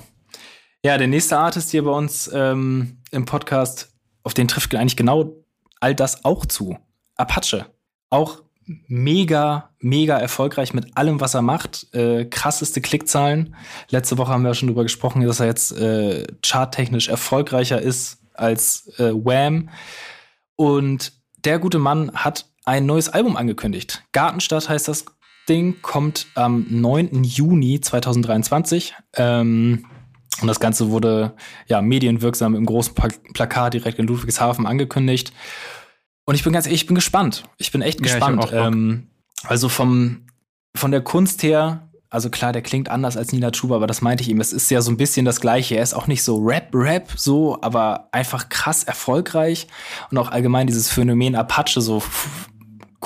Ja, 0.84 0.98
der 0.98 1.08
nächste 1.08 1.38
Artist 1.38 1.72
hier 1.72 1.84
bei 1.84 1.92
uns 1.92 2.30
ähm, 2.34 2.98
im 3.12 3.26
Podcast, 3.26 3.92
auf 4.24 4.34
den 4.34 4.48
trifft 4.48 4.74
eigentlich 4.76 4.96
genau 4.96 5.34
all 5.82 5.94
das 5.96 6.24
auch 6.24 6.46
zu. 6.46 6.78
Apache. 7.16 7.66
Auch 8.10 8.44
mega, 8.88 9.72
mega 9.80 10.18
erfolgreich 10.18 10.74
mit 10.74 10.96
allem, 10.96 11.20
was 11.20 11.34
er 11.34 11.42
macht. 11.42 11.94
Äh, 11.94 12.26
krasseste 12.26 12.82
Klickzahlen. 12.82 13.56
Letzte 13.90 14.18
Woche 14.18 14.32
haben 14.32 14.44
wir 14.44 14.50
ja 14.50 14.54
schon 14.54 14.68
drüber 14.68 14.84
gesprochen, 14.84 15.22
dass 15.26 15.40
er 15.40 15.48
jetzt 15.48 15.72
äh, 15.72 16.28
charttechnisch 16.46 17.08
erfolgreicher 17.10 17.82
ist 17.82 18.20
als 18.34 18.88
äh, 19.00 19.12
Wham. 19.12 19.70
Und 20.56 21.14
der 21.44 21.60
gute 21.60 21.80
Mann 21.80 22.12
hat 22.14 22.46
ein 22.70 22.86
neues 22.86 23.10
Album 23.10 23.36
angekündigt. 23.36 24.04
Gartenstadt 24.12 24.70
heißt 24.70 24.88
das 24.88 25.06
Ding, 25.50 25.82
kommt 25.82 26.28
am 26.36 26.68
9. 26.70 27.24
Juni 27.24 27.82
2023. 27.82 28.94
Ähm, 29.16 29.86
und 30.42 30.48
das 30.48 30.60
Ganze 30.60 30.92
wurde 30.92 31.34
ja 31.66 31.82
medienwirksam 31.82 32.54
im 32.56 32.68
großen 32.68 32.94
Pla 32.94 33.10
Plakat 33.34 33.74
direkt 33.74 33.98
in 33.98 34.06
Ludwigshafen 34.06 34.68
angekündigt. 34.68 35.34
Und 36.26 36.36
ich 36.36 36.44
bin 36.44 36.54
ganz 36.54 36.68
ehrlich, 36.68 36.82
ich 36.82 36.88
bin 36.88 36.94
gespannt. 36.96 37.44
Ich 37.58 37.72
bin 37.72 37.82
echt 37.82 38.00
Ja, 38.02 38.04
gespannt. 38.04 38.42
Bock. 38.42 38.54
ähm, 38.54 39.08
also 39.46 39.68
vom, 39.68 40.28
von 40.76 40.92
der 40.92 41.02
Kunst 41.02 41.42
her, 41.42 41.90
also 42.12 42.30
klar, 42.30 42.54
der 42.54 42.62
klingt 42.62 42.90
anders 42.90 43.18
als 43.18 43.32
Nina 43.32 43.50
Chuba, 43.50 43.76
aber 43.78 43.88
das 43.88 44.02
meinte 44.02 44.22
ich 44.24 44.30
ihm. 44.30 44.40
Es 44.40 44.54
ist 44.54 44.70
ja 44.70 44.82
so 44.82 44.92
ein 44.92 44.98
bisschen 44.98 45.26
das 45.26 45.42
Gleiche. 45.42 45.76
Er 45.76 45.84
ist 45.84 45.96
auch 45.96 46.06
nicht 46.06 46.24
so 46.24 46.38
Rap-Rap, 46.38 47.10
so, 47.16 47.60
aber 47.62 48.10
einfach 48.12 48.50
krass 48.50 48.84
erfolgreich. 48.84 49.68
Und 50.12 50.20
auch 50.20 50.30
allgemein 50.30 50.68
dieses 50.68 50.90
Phänomen 50.92 51.36
Apache, 51.36 51.82
so 51.82 52.04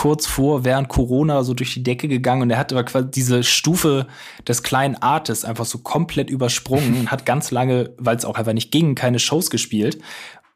kurz 0.04 0.28
vor, 0.28 0.66
während 0.66 0.90
Corona 0.90 1.44
so 1.44 1.54
durch 1.54 1.74
die 1.74 1.82
Decke 1.82 2.10
gegangen. 2.10 2.42
Und 2.42 2.50
er 2.50 2.58
hat 2.58 2.74
aber 2.74 2.84
quasi 2.84 3.10
diese 3.10 3.42
Stufe 3.42 4.06
des 4.46 4.62
kleinen 4.62 4.96
Artists 4.98 5.46
einfach 5.46 5.64
so 5.64 5.78
komplett 5.78 6.30
übersprungen 6.30 7.00
und 7.00 7.10
hat 7.10 7.26
ganz 7.26 7.52
lange, 7.52 7.92
weil 7.98 8.18
es 8.18 8.26
auch 8.26 8.36
einfach 8.36 8.52
nicht 8.52 8.70
ging, 8.70 8.96
keine 8.96 9.18
Shows 9.18 9.50
gespielt. 9.50 10.02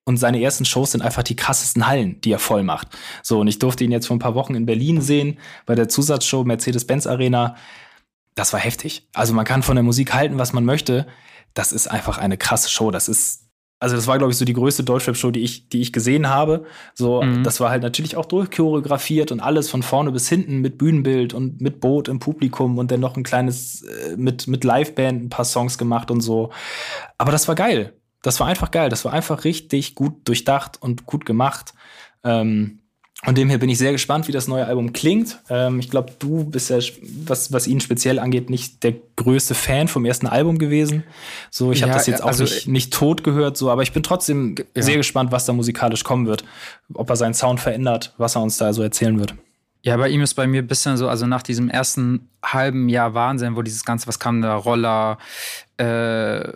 Und 0.03 0.17
seine 0.17 0.41
ersten 0.41 0.65
Shows 0.65 0.91
sind 0.91 1.01
einfach 1.01 1.23
die 1.23 1.37
krassesten 1.37 1.87
Hallen, 1.87 2.19
die 2.19 2.33
er 2.33 2.39
voll 2.39 2.63
macht. 2.63 2.89
So, 3.23 3.39
und 3.39 3.47
ich 3.47 3.57
durfte 3.57 3.85
ihn 3.85 3.91
jetzt 3.93 4.07
vor 4.07 4.17
ein 4.17 4.19
paar 4.19 4.35
Wochen 4.35 4.53
in 4.53 4.65
Berlin 4.65 4.99
sehen, 4.99 5.39
bei 5.65 5.75
der 5.75 5.87
Zusatzshow 5.87 6.43
Mercedes-Benz 6.43 7.07
Arena. 7.07 7.55
Das 8.35 8.51
war 8.51 8.59
heftig. 8.59 9.07
Also 9.13 9.33
man 9.33 9.45
kann 9.45 9.63
von 9.63 9.77
der 9.77 9.83
Musik 9.83 10.13
halten, 10.13 10.37
was 10.37 10.51
man 10.51 10.65
möchte. 10.65 11.07
Das 11.53 11.71
ist 11.71 11.87
einfach 11.87 12.17
eine 12.17 12.35
krasse 12.35 12.69
Show. 12.69 12.91
Das 12.91 13.07
ist, 13.07 13.46
also 13.79 13.95
das 13.95 14.07
war, 14.07 14.17
glaube 14.17 14.31
ich, 14.31 14.37
so 14.37 14.45
die 14.45 14.53
größte 14.53 14.83
Deutschrap-Show, 14.83 15.29
die 15.31 15.41
ich, 15.41 15.69
die 15.69 15.81
ich 15.81 15.93
gesehen 15.93 16.29
habe. 16.29 16.65
So, 16.95 17.21
Mhm. 17.21 17.43
das 17.43 17.59
war 17.59 17.69
halt 17.69 17.83
natürlich 17.83 18.15
auch 18.17 18.25
durchchoreografiert 18.25 19.31
und 19.31 19.39
alles 19.39 19.69
von 19.69 19.83
vorne 19.83 20.11
bis 20.11 20.27
hinten 20.29 20.59
mit 20.61 20.77
Bühnenbild 20.77 21.33
und 21.33 21.61
mit 21.61 21.79
Boot 21.79 22.07
im 22.07 22.19
Publikum 22.19 22.77
und 22.79 22.89
dann 22.91 22.99
noch 22.99 23.15
ein 23.17 23.23
kleines, 23.23 23.83
äh, 23.83 24.15
mit, 24.17 24.47
mit 24.47 24.63
Liveband 24.63 25.23
ein 25.25 25.29
paar 25.29 25.45
Songs 25.45 25.77
gemacht 25.77 26.09
und 26.09 26.21
so. 26.21 26.51
Aber 27.17 27.31
das 27.31 27.47
war 27.47 27.55
geil. 27.55 27.93
Das 28.23 28.39
war 28.39 28.47
einfach 28.47 28.71
geil. 28.71 28.89
Das 28.89 29.05
war 29.05 29.13
einfach 29.13 29.43
richtig 29.43 29.93
gut 29.93 30.27
durchdacht 30.27 30.81
und 30.81 31.05
gut 31.05 31.25
gemacht. 31.25 31.73
Ähm, 32.23 32.79
von 33.23 33.33
dem 33.33 33.49
her 33.49 33.57
bin 33.57 33.69
ich 33.69 33.79
sehr 33.79 33.91
gespannt, 33.91 34.27
wie 34.27 34.31
das 34.31 34.47
neue 34.47 34.65
Album 34.65 34.93
klingt. 34.93 35.39
Ähm, 35.49 35.79
ich 35.79 35.89
glaube, 35.89 36.13
du 36.19 36.43
bist 36.43 36.69
ja, 36.69 36.77
was, 37.25 37.51
was 37.51 37.65
ihn 37.65 37.79
speziell 37.79 38.19
angeht, 38.19 38.49
nicht 38.49 38.83
der 38.83 38.93
größte 39.15 39.55
Fan 39.55 39.87
vom 39.87 40.05
ersten 40.05 40.27
Album 40.27 40.59
gewesen. 40.59 41.03
So, 41.49 41.71
ich 41.71 41.81
habe 41.81 41.91
Ja, 41.91 41.97
das 41.97 42.07
jetzt 42.07 42.23
auch 42.23 42.27
also, 42.27 42.43
nicht, 42.43 42.67
nicht 42.67 42.93
tot 42.93 43.23
gehört, 43.23 43.57
so, 43.57 43.71
aber 43.71 43.81
ich 43.81 43.91
bin 43.91 44.03
trotzdem 44.03 44.55
ja. 44.75 44.83
sehr 44.83 44.97
gespannt, 44.97 45.31
was 45.31 45.45
da 45.45 45.53
musikalisch 45.53 46.03
kommen 46.03 46.27
wird. 46.27 46.43
Ob 46.93 47.09
er 47.09 47.15
seinen 47.15 47.33
Sound 47.33 47.59
verändert, 47.59 48.13
was 48.17 48.35
er 48.35 48.43
uns 48.43 48.57
da 48.57 48.71
so 48.71 48.83
erzählen 48.83 49.19
wird. 49.19 49.33
Ja, 49.81 49.97
bei 49.97 50.09
ihm 50.09 50.21
ist 50.21 50.35
bei 50.35 50.45
mir 50.45 50.61
ein 50.61 50.67
bisschen 50.67 50.97
so, 50.97 51.09
also 51.09 51.25
nach 51.25 51.41
diesem 51.41 51.69
ersten 51.69 52.29
halben 52.43 52.87
Jahr 52.87 53.13
Wahnsinn, 53.15 53.55
wo 53.55 53.61
dieses 53.63 53.83
Ganze, 53.83 54.07
was 54.07 54.19
kam 54.19 54.41
da, 54.41 54.55
Roller, 54.55 55.17
äh, 55.77 56.47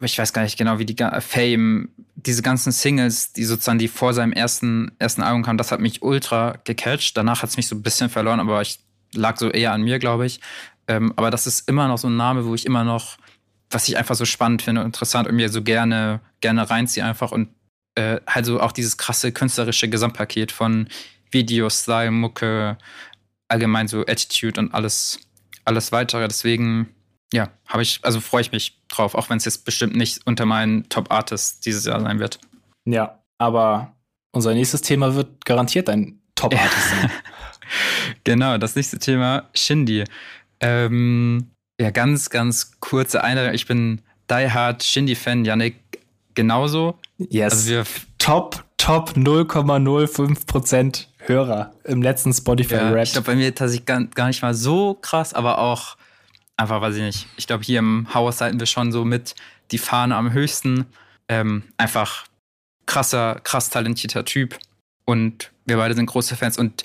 ich 0.00 0.18
weiß 0.18 0.32
gar 0.32 0.42
nicht 0.42 0.58
genau, 0.58 0.78
wie 0.78 0.84
die 0.84 0.96
Fame, 1.20 1.88
diese 2.26 2.42
ganzen 2.42 2.72
Singles, 2.72 3.32
die 3.32 3.44
sozusagen, 3.44 3.78
die 3.78 3.88
vor 3.88 4.12
seinem 4.12 4.32
ersten, 4.32 4.92
ersten 4.98 5.22
Album 5.22 5.42
kamen, 5.42 5.58
das 5.58 5.70
hat 5.72 5.80
mich 5.80 6.02
ultra 6.02 6.58
gecatcht. 6.64 7.16
Danach 7.16 7.42
hat 7.42 7.50
es 7.50 7.56
mich 7.56 7.68
so 7.68 7.76
ein 7.76 7.82
bisschen 7.82 8.10
verloren, 8.10 8.40
aber 8.40 8.60
ich 8.62 8.80
lag 9.14 9.36
so 9.36 9.50
eher 9.50 9.72
an 9.72 9.82
mir, 9.82 9.98
glaube 9.98 10.26
ich. 10.26 10.40
Ähm, 10.88 11.12
aber 11.16 11.30
das 11.30 11.46
ist 11.46 11.68
immer 11.68 11.88
noch 11.88 11.98
so 11.98 12.08
ein 12.08 12.16
Name, 12.16 12.44
wo 12.44 12.54
ich 12.54 12.66
immer 12.66 12.84
noch, 12.84 13.16
was 13.70 13.88
ich 13.88 13.96
einfach 13.96 14.14
so 14.14 14.24
spannend 14.24 14.62
finde 14.62 14.80
und 14.80 14.86
interessant 14.86 15.28
und 15.28 15.36
mir 15.36 15.48
so 15.48 15.62
gerne, 15.62 16.20
gerne 16.40 16.68
reinziehe 16.68 17.04
einfach 17.04 17.32
und 17.32 17.48
äh, 17.94 18.20
halt 18.26 18.46
so 18.46 18.60
auch 18.60 18.72
dieses 18.72 18.96
krasse 18.96 19.32
künstlerische 19.32 19.88
Gesamtpaket 19.88 20.52
von 20.52 20.88
Video, 21.30 21.70
Style, 21.70 22.10
Mucke, 22.10 22.76
allgemein 23.48 23.88
so 23.88 24.02
Attitude 24.02 24.60
und 24.60 24.74
alles, 24.74 25.20
alles 25.64 25.92
weitere. 25.92 26.28
Deswegen, 26.28 26.88
ja, 27.32 27.48
habe 27.66 27.82
ich, 27.82 28.00
also 28.02 28.20
freue 28.20 28.42
ich 28.42 28.52
mich 28.52 28.80
drauf, 28.88 29.14
auch 29.14 29.30
wenn 29.30 29.38
es 29.38 29.44
jetzt 29.44 29.64
bestimmt 29.64 29.96
nicht 29.96 30.26
unter 30.26 30.46
meinen 30.46 30.88
Top 30.88 31.10
Artists 31.10 31.60
dieses 31.60 31.84
Jahr 31.84 32.00
sein 32.00 32.18
wird. 32.18 32.38
Ja, 32.84 33.20
aber 33.38 33.94
unser 34.32 34.54
nächstes 34.54 34.82
Thema 34.82 35.14
wird 35.14 35.44
garantiert 35.44 35.88
ein 35.88 36.20
Top-Artist 36.34 36.90
sein. 36.90 37.10
Genau, 38.22 38.58
das 38.58 38.76
nächste 38.76 39.00
Thema, 39.00 39.48
Shindy. 39.52 40.04
Ähm, 40.60 41.50
ja, 41.80 41.90
ganz, 41.90 42.30
ganz 42.30 42.78
kurze 42.78 43.24
Einladung. 43.24 43.54
Ich 43.54 43.66
bin 43.66 44.02
Die 44.30 44.50
Hard 44.50 44.84
Shindy-Fan, 44.84 45.44
Yannick 45.44 45.76
genauso. 46.34 46.98
Yes. 47.18 47.52
Also 47.52 47.70
wir 47.70 47.84
top, 48.18 48.64
top 48.76 49.10
0,05% 49.16 51.06
Hörer 51.18 51.72
im 51.82 52.02
letzten 52.02 52.32
Spotify 52.32 52.74
Ja, 52.74 52.96
ich 53.02 53.12
glaube, 53.12 53.26
bei 53.26 53.34
mir 53.34 53.52
tatsächlich 53.52 53.84
gar, 53.86 54.04
gar 54.04 54.28
nicht 54.28 54.42
mal 54.42 54.54
so 54.54 54.94
krass, 54.94 55.34
aber 55.34 55.58
auch 55.58 55.96
einfach, 56.56 56.80
weiß 56.80 56.96
ich 56.96 57.02
nicht. 57.02 57.26
Ich 57.36 57.46
glaube, 57.46 57.64
hier 57.64 57.78
im 57.78 58.12
Haus 58.12 58.40
halten 58.40 58.60
wir 58.60 58.66
schon 58.66 58.92
so 58.92 59.04
mit 59.04 59.34
die 59.70 59.78
Fahne 59.78 60.16
am 60.16 60.32
höchsten. 60.32 60.86
Ähm, 61.28 61.64
einfach 61.76 62.26
krasser, 62.86 63.40
krass 63.42 63.70
talentierter 63.70 64.24
Typ. 64.24 64.58
Und 65.04 65.50
wir 65.64 65.76
beide 65.76 65.94
sind 65.94 66.06
große 66.06 66.36
Fans. 66.36 66.58
Und 66.58 66.84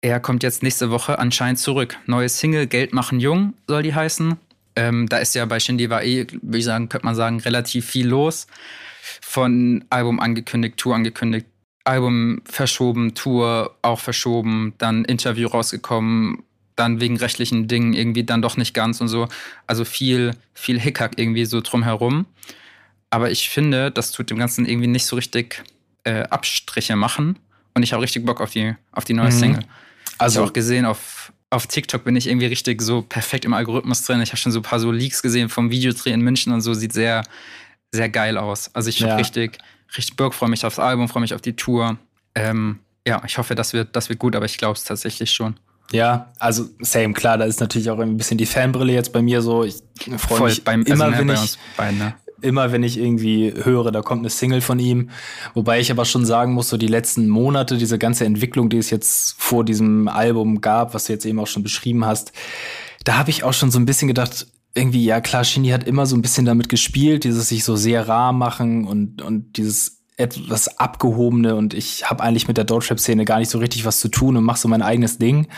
er 0.00 0.20
kommt 0.20 0.42
jetzt 0.42 0.62
nächste 0.62 0.90
Woche 0.90 1.18
anscheinend 1.18 1.58
zurück. 1.58 1.96
Neue 2.06 2.28
Single, 2.28 2.66
Geld 2.66 2.92
machen 2.92 3.20
jung, 3.20 3.54
soll 3.66 3.82
die 3.82 3.94
heißen. 3.94 4.36
Ähm, 4.74 5.08
da 5.08 5.18
ist 5.18 5.34
ja 5.34 5.44
bei 5.44 5.60
Shindy 5.60 5.90
war 5.90 6.02
eh, 6.02 6.26
würde 6.40 6.58
ich 6.58 6.64
sagen, 6.64 6.88
könnte 6.88 7.04
man 7.04 7.14
sagen, 7.14 7.40
relativ 7.40 7.86
viel 7.86 8.08
los. 8.08 8.46
Von 9.20 9.84
Album 9.90 10.18
angekündigt, 10.20 10.76
Tour 10.76 10.94
angekündigt, 10.94 11.46
Album 11.84 12.40
verschoben, 12.44 13.14
Tour 13.14 13.76
auch 13.82 13.98
verschoben, 14.00 14.74
dann 14.78 15.04
Interview 15.04 15.48
rausgekommen, 15.48 16.42
dann 16.82 17.00
wegen 17.00 17.16
rechtlichen 17.16 17.68
Dingen 17.68 17.92
irgendwie 17.94 18.24
dann 18.24 18.42
doch 18.42 18.56
nicht 18.56 18.74
ganz 18.74 19.00
und 19.00 19.08
so. 19.08 19.28
Also 19.66 19.84
viel, 19.84 20.32
viel 20.54 20.80
Hickhack 20.80 21.12
irgendwie 21.16 21.44
so 21.44 21.60
drumherum. 21.60 22.26
Aber 23.10 23.30
ich 23.30 23.48
finde, 23.48 23.90
das 23.90 24.10
tut 24.10 24.30
dem 24.30 24.38
Ganzen 24.38 24.66
irgendwie 24.66 24.88
nicht 24.88 25.06
so 25.06 25.16
richtig 25.16 25.62
äh, 26.04 26.22
Abstriche 26.24 26.96
machen. 26.96 27.38
Und 27.74 27.82
ich 27.82 27.92
habe 27.92 28.02
richtig 28.02 28.24
Bock 28.24 28.40
auf 28.40 28.50
die, 28.50 28.74
auf 28.92 29.04
die 29.04 29.14
neue 29.14 29.28
Mhm. 29.28 29.38
Single. 29.38 29.62
Also 30.18 30.40
also, 30.40 30.44
auch 30.44 30.52
gesehen, 30.52 30.84
auf, 30.86 31.32
auf 31.50 31.66
TikTok 31.66 32.04
bin 32.04 32.16
ich 32.16 32.26
irgendwie 32.26 32.46
richtig 32.46 32.82
so 32.82 33.02
perfekt 33.02 33.44
im 33.44 33.52
Algorithmus 33.54 34.02
drin. 34.04 34.20
Ich 34.22 34.30
habe 34.30 34.38
schon 34.38 34.52
so 34.52 34.60
ein 34.60 34.62
paar 34.62 34.80
so 34.80 34.90
Leaks 34.90 35.22
gesehen 35.22 35.48
vom 35.48 35.70
Videodreh 35.70 36.10
in 36.12 36.20
München 36.20 36.52
und 36.52 36.60
so. 36.62 36.74
Sieht 36.74 36.92
sehr, 36.92 37.22
sehr 37.92 38.08
geil 38.08 38.36
aus. 38.38 38.70
Also 38.74 38.88
ich 38.88 39.00
habe 39.02 39.10
Ja. 39.10 39.16
richtig, 39.16 39.58
richtig 39.96 40.16
Bock, 40.16 40.34
freue 40.34 40.48
mich 40.50 40.64
aufs 40.64 40.78
Album, 40.78 41.08
freue 41.08 41.20
mich 41.22 41.34
auf 41.34 41.40
die 41.42 41.54
Tour. 41.54 41.98
Ähm, 42.34 42.78
ja, 43.06 43.20
ich 43.26 43.36
hoffe, 43.38 43.54
das 43.54 43.72
wird, 43.72 43.94
das 43.96 44.08
wird 44.08 44.18
gut, 44.18 44.34
aber 44.36 44.46
ich 44.46 44.56
glaube 44.58 44.76
es 44.78 44.84
tatsächlich 44.84 45.30
schon. 45.32 45.56
Ja, 45.90 46.32
also 46.38 46.66
same, 46.80 47.12
klar, 47.12 47.38
da 47.38 47.44
ist 47.44 47.60
natürlich 47.60 47.90
auch 47.90 47.98
ein 47.98 48.16
bisschen 48.16 48.38
die 48.38 48.46
Fanbrille 48.46 48.92
jetzt 48.92 49.12
bei 49.12 49.22
mir 49.22 49.42
so. 49.42 49.64
Ich 49.64 49.82
freue 50.16 50.44
mich 50.44 50.64
beim 50.64 50.82
immer, 50.82 51.04
also, 51.06 51.16
ne, 51.16 51.18
wenn 51.18 51.26
bei 51.28 51.34
ich, 51.34 51.58
beiden, 51.76 51.98
ne? 51.98 52.14
immer 52.42 52.72
wenn 52.72 52.82
ich 52.82 52.98
irgendwie 52.98 53.54
höre, 53.62 53.90
da 53.92 54.02
kommt 54.02 54.20
eine 54.20 54.30
Single 54.30 54.60
von 54.60 54.78
ihm. 54.78 55.10
Wobei 55.54 55.80
ich 55.80 55.90
aber 55.90 56.04
schon 56.04 56.24
sagen 56.24 56.52
muss, 56.54 56.68
so 56.68 56.76
die 56.76 56.88
letzten 56.88 57.28
Monate, 57.28 57.78
diese 57.78 57.98
ganze 57.98 58.24
Entwicklung, 58.24 58.68
die 58.68 58.78
es 58.78 58.90
jetzt 58.90 59.34
vor 59.38 59.64
diesem 59.64 60.08
Album 60.08 60.60
gab, 60.60 60.94
was 60.94 61.04
du 61.04 61.12
jetzt 61.12 61.24
eben 61.24 61.38
auch 61.38 61.46
schon 61.46 61.62
beschrieben 61.62 62.04
hast, 62.04 62.32
da 63.04 63.16
habe 63.16 63.30
ich 63.30 63.44
auch 63.44 63.52
schon 63.52 63.70
so 63.70 63.78
ein 63.78 63.86
bisschen 63.86 64.08
gedacht, 64.08 64.46
irgendwie, 64.74 65.04
ja 65.04 65.20
klar, 65.20 65.44
Shindy 65.44 65.70
hat 65.70 65.84
immer 65.84 66.06
so 66.06 66.16
ein 66.16 66.22
bisschen 66.22 66.46
damit 66.46 66.68
gespielt, 66.68 67.24
dieses 67.24 67.48
sich 67.48 67.64
so 67.64 67.76
sehr 67.76 68.08
rar 68.08 68.32
machen 68.32 68.86
und, 68.86 69.22
und 69.22 69.56
dieses 69.56 70.01
etwas 70.22 70.78
abgehobene 70.78 71.54
und 71.54 71.74
ich 71.74 72.08
habe 72.08 72.22
eigentlich 72.22 72.48
mit 72.48 72.56
der 72.56 72.64
Deutschrap-Szene 72.64 73.24
gar 73.24 73.38
nicht 73.38 73.50
so 73.50 73.58
richtig 73.58 73.84
was 73.84 74.00
zu 74.00 74.08
tun 74.08 74.36
und 74.36 74.44
mache 74.44 74.58
so 74.58 74.68
mein 74.68 74.82
eigenes 74.82 75.18
Ding. 75.18 75.48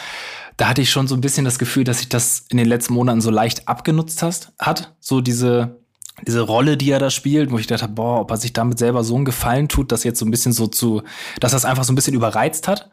Da 0.57 0.69
hatte 0.69 0.83
ich 0.83 0.91
schon 0.91 1.07
so 1.07 1.15
ein 1.15 1.21
bisschen 1.21 1.45
das 1.45 1.59
Gefühl, 1.59 1.85
dass 1.85 1.99
sich 1.99 2.09
das 2.09 2.47
in 2.49 2.57
den 2.57 2.67
letzten 2.67 2.95
Monaten 2.95 3.21
so 3.21 3.31
leicht 3.31 3.69
abgenutzt 3.69 4.23
hast, 4.23 4.53
hat. 4.59 4.95
So 5.01 5.21
diese, 5.21 5.81
diese 6.27 6.41
Rolle, 6.41 6.77
die 6.77 6.91
er 6.91 6.99
da 6.99 7.11
spielt, 7.11 7.51
wo 7.51 7.59
ich 7.59 7.67
gedacht 7.67 7.83
habe, 7.83 7.93
boah, 7.95 8.21
ob 8.21 8.31
er 8.31 8.37
sich 8.37 8.53
damit 8.53 8.79
selber 8.79 9.05
so 9.05 9.17
einen 9.17 9.25
Gefallen 9.25 9.69
tut, 9.69 9.93
dass 9.93 10.05
jetzt 10.05 10.19
so 10.19 10.25
ein 10.27 10.31
bisschen 10.31 10.53
so 10.53 10.67
zu, 10.67 11.03
dass 11.41 11.53
das 11.53 11.65
einfach 11.65 11.85
so 11.85 11.93
ein 11.93 11.97
bisschen 11.97 12.15
überreizt 12.15 12.67
hat, 12.69 12.91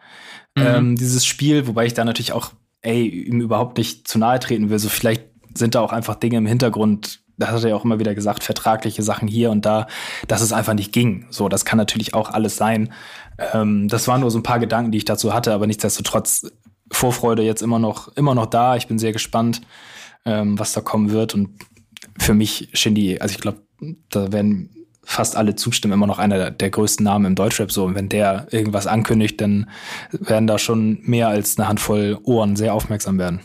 Mhm. 0.55 0.63
ähm, 0.65 0.95
dieses 0.97 1.25
Spiel, 1.25 1.65
wobei 1.67 1.85
ich 1.85 1.93
da 1.93 2.03
natürlich 2.03 2.33
auch, 2.33 2.51
ey, 2.81 3.07
ihm 3.07 3.39
überhaupt 3.39 3.77
nicht 3.77 4.05
zu 4.07 4.19
nahe 4.19 4.37
treten 4.39 4.69
will. 4.69 4.79
So 4.79 4.89
vielleicht 4.89 5.23
sind 5.53 5.75
da 5.75 5.79
auch 5.81 5.93
einfach 5.93 6.15
Dinge 6.15 6.37
im 6.37 6.45
Hintergrund, 6.45 7.21
das 7.41 7.51
hat 7.51 7.63
er 7.63 7.69
ja 7.69 7.75
auch 7.75 7.85
immer 7.85 7.99
wieder 7.99 8.15
gesagt, 8.15 8.43
vertragliche 8.43 9.03
Sachen 9.03 9.27
hier 9.27 9.51
und 9.51 9.65
da, 9.65 9.87
dass 10.27 10.41
es 10.41 10.53
einfach 10.53 10.73
nicht 10.73 10.93
ging. 10.93 11.25
So, 11.29 11.49
das 11.49 11.65
kann 11.65 11.77
natürlich 11.77 12.13
auch 12.13 12.29
alles 12.29 12.55
sein. 12.55 12.93
Ähm, 13.53 13.87
das 13.87 14.07
waren 14.07 14.21
nur 14.21 14.31
so 14.31 14.39
ein 14.39 14.43
paar 14.43 14.59
Gedanken, 14.59 14.91
die 14.91 14.99
ich 14.99 15.05
dazu 15.05 15.33
hatte, 15.33 15.53
aber 15.53 15.67
nichtsdestotrotz 15.67 16.51
Vorfreude 16.91 17.43
jetzt 17.43 17.61
immer 17.61 17.79
noch, 17.79 18.09
immer 18.15 18.35
noch 18.35 18.45
da. 18.45 18.75
Ich 18.75 18.87
bin 18.87 18.99
sehr 18.99 19.13
gespannt, 19.13 19.61
ähm, 20.25 20.59
was 20.59 20.73
da 20.73 20.81
kommen 20.81 21.11
wird. 21.11 21.33
Und 21.33 21.49
für 22.17 22.33
mich, 22.33 22.69
Shindy, 22.73 23.19
also 23.19 23.33
ich 23.33 23.39
glaube, 23.39 23.61
da 24.09 24.31
werden 24.31 24.69
fast 25.03 25.35
alle 25.35 25.55
zustimmen, 25.55 25.93
immer 25.93 26.07
noch 26.07 26.19
einer 26.19 26.51
der 26.51 26.69
größten 26.69 27.03
Namen 27.03 27.25
im 27.25 27.35
Deutschrap 27.35 27.71
so. 27.71 27.85
Und 27.85 27.95
wenn 27.95 28.09
der 28.09 28.47
irgendwas 28.51 28.87
ankündigt, 28.87 29.41
dann 29.41 29.69
werden 30.11 30.47
da 30.47 30.59
schon 30.59 30.99
mehr 31.01 31.27
als 31.27 31.57
eine 31.57 31.67
Handvoll 31.67 32.19
Ohren 32.23 32.55
sehr 32.55 32.73
aufmerksam 32.73 33.17
werden. 33.17 33.41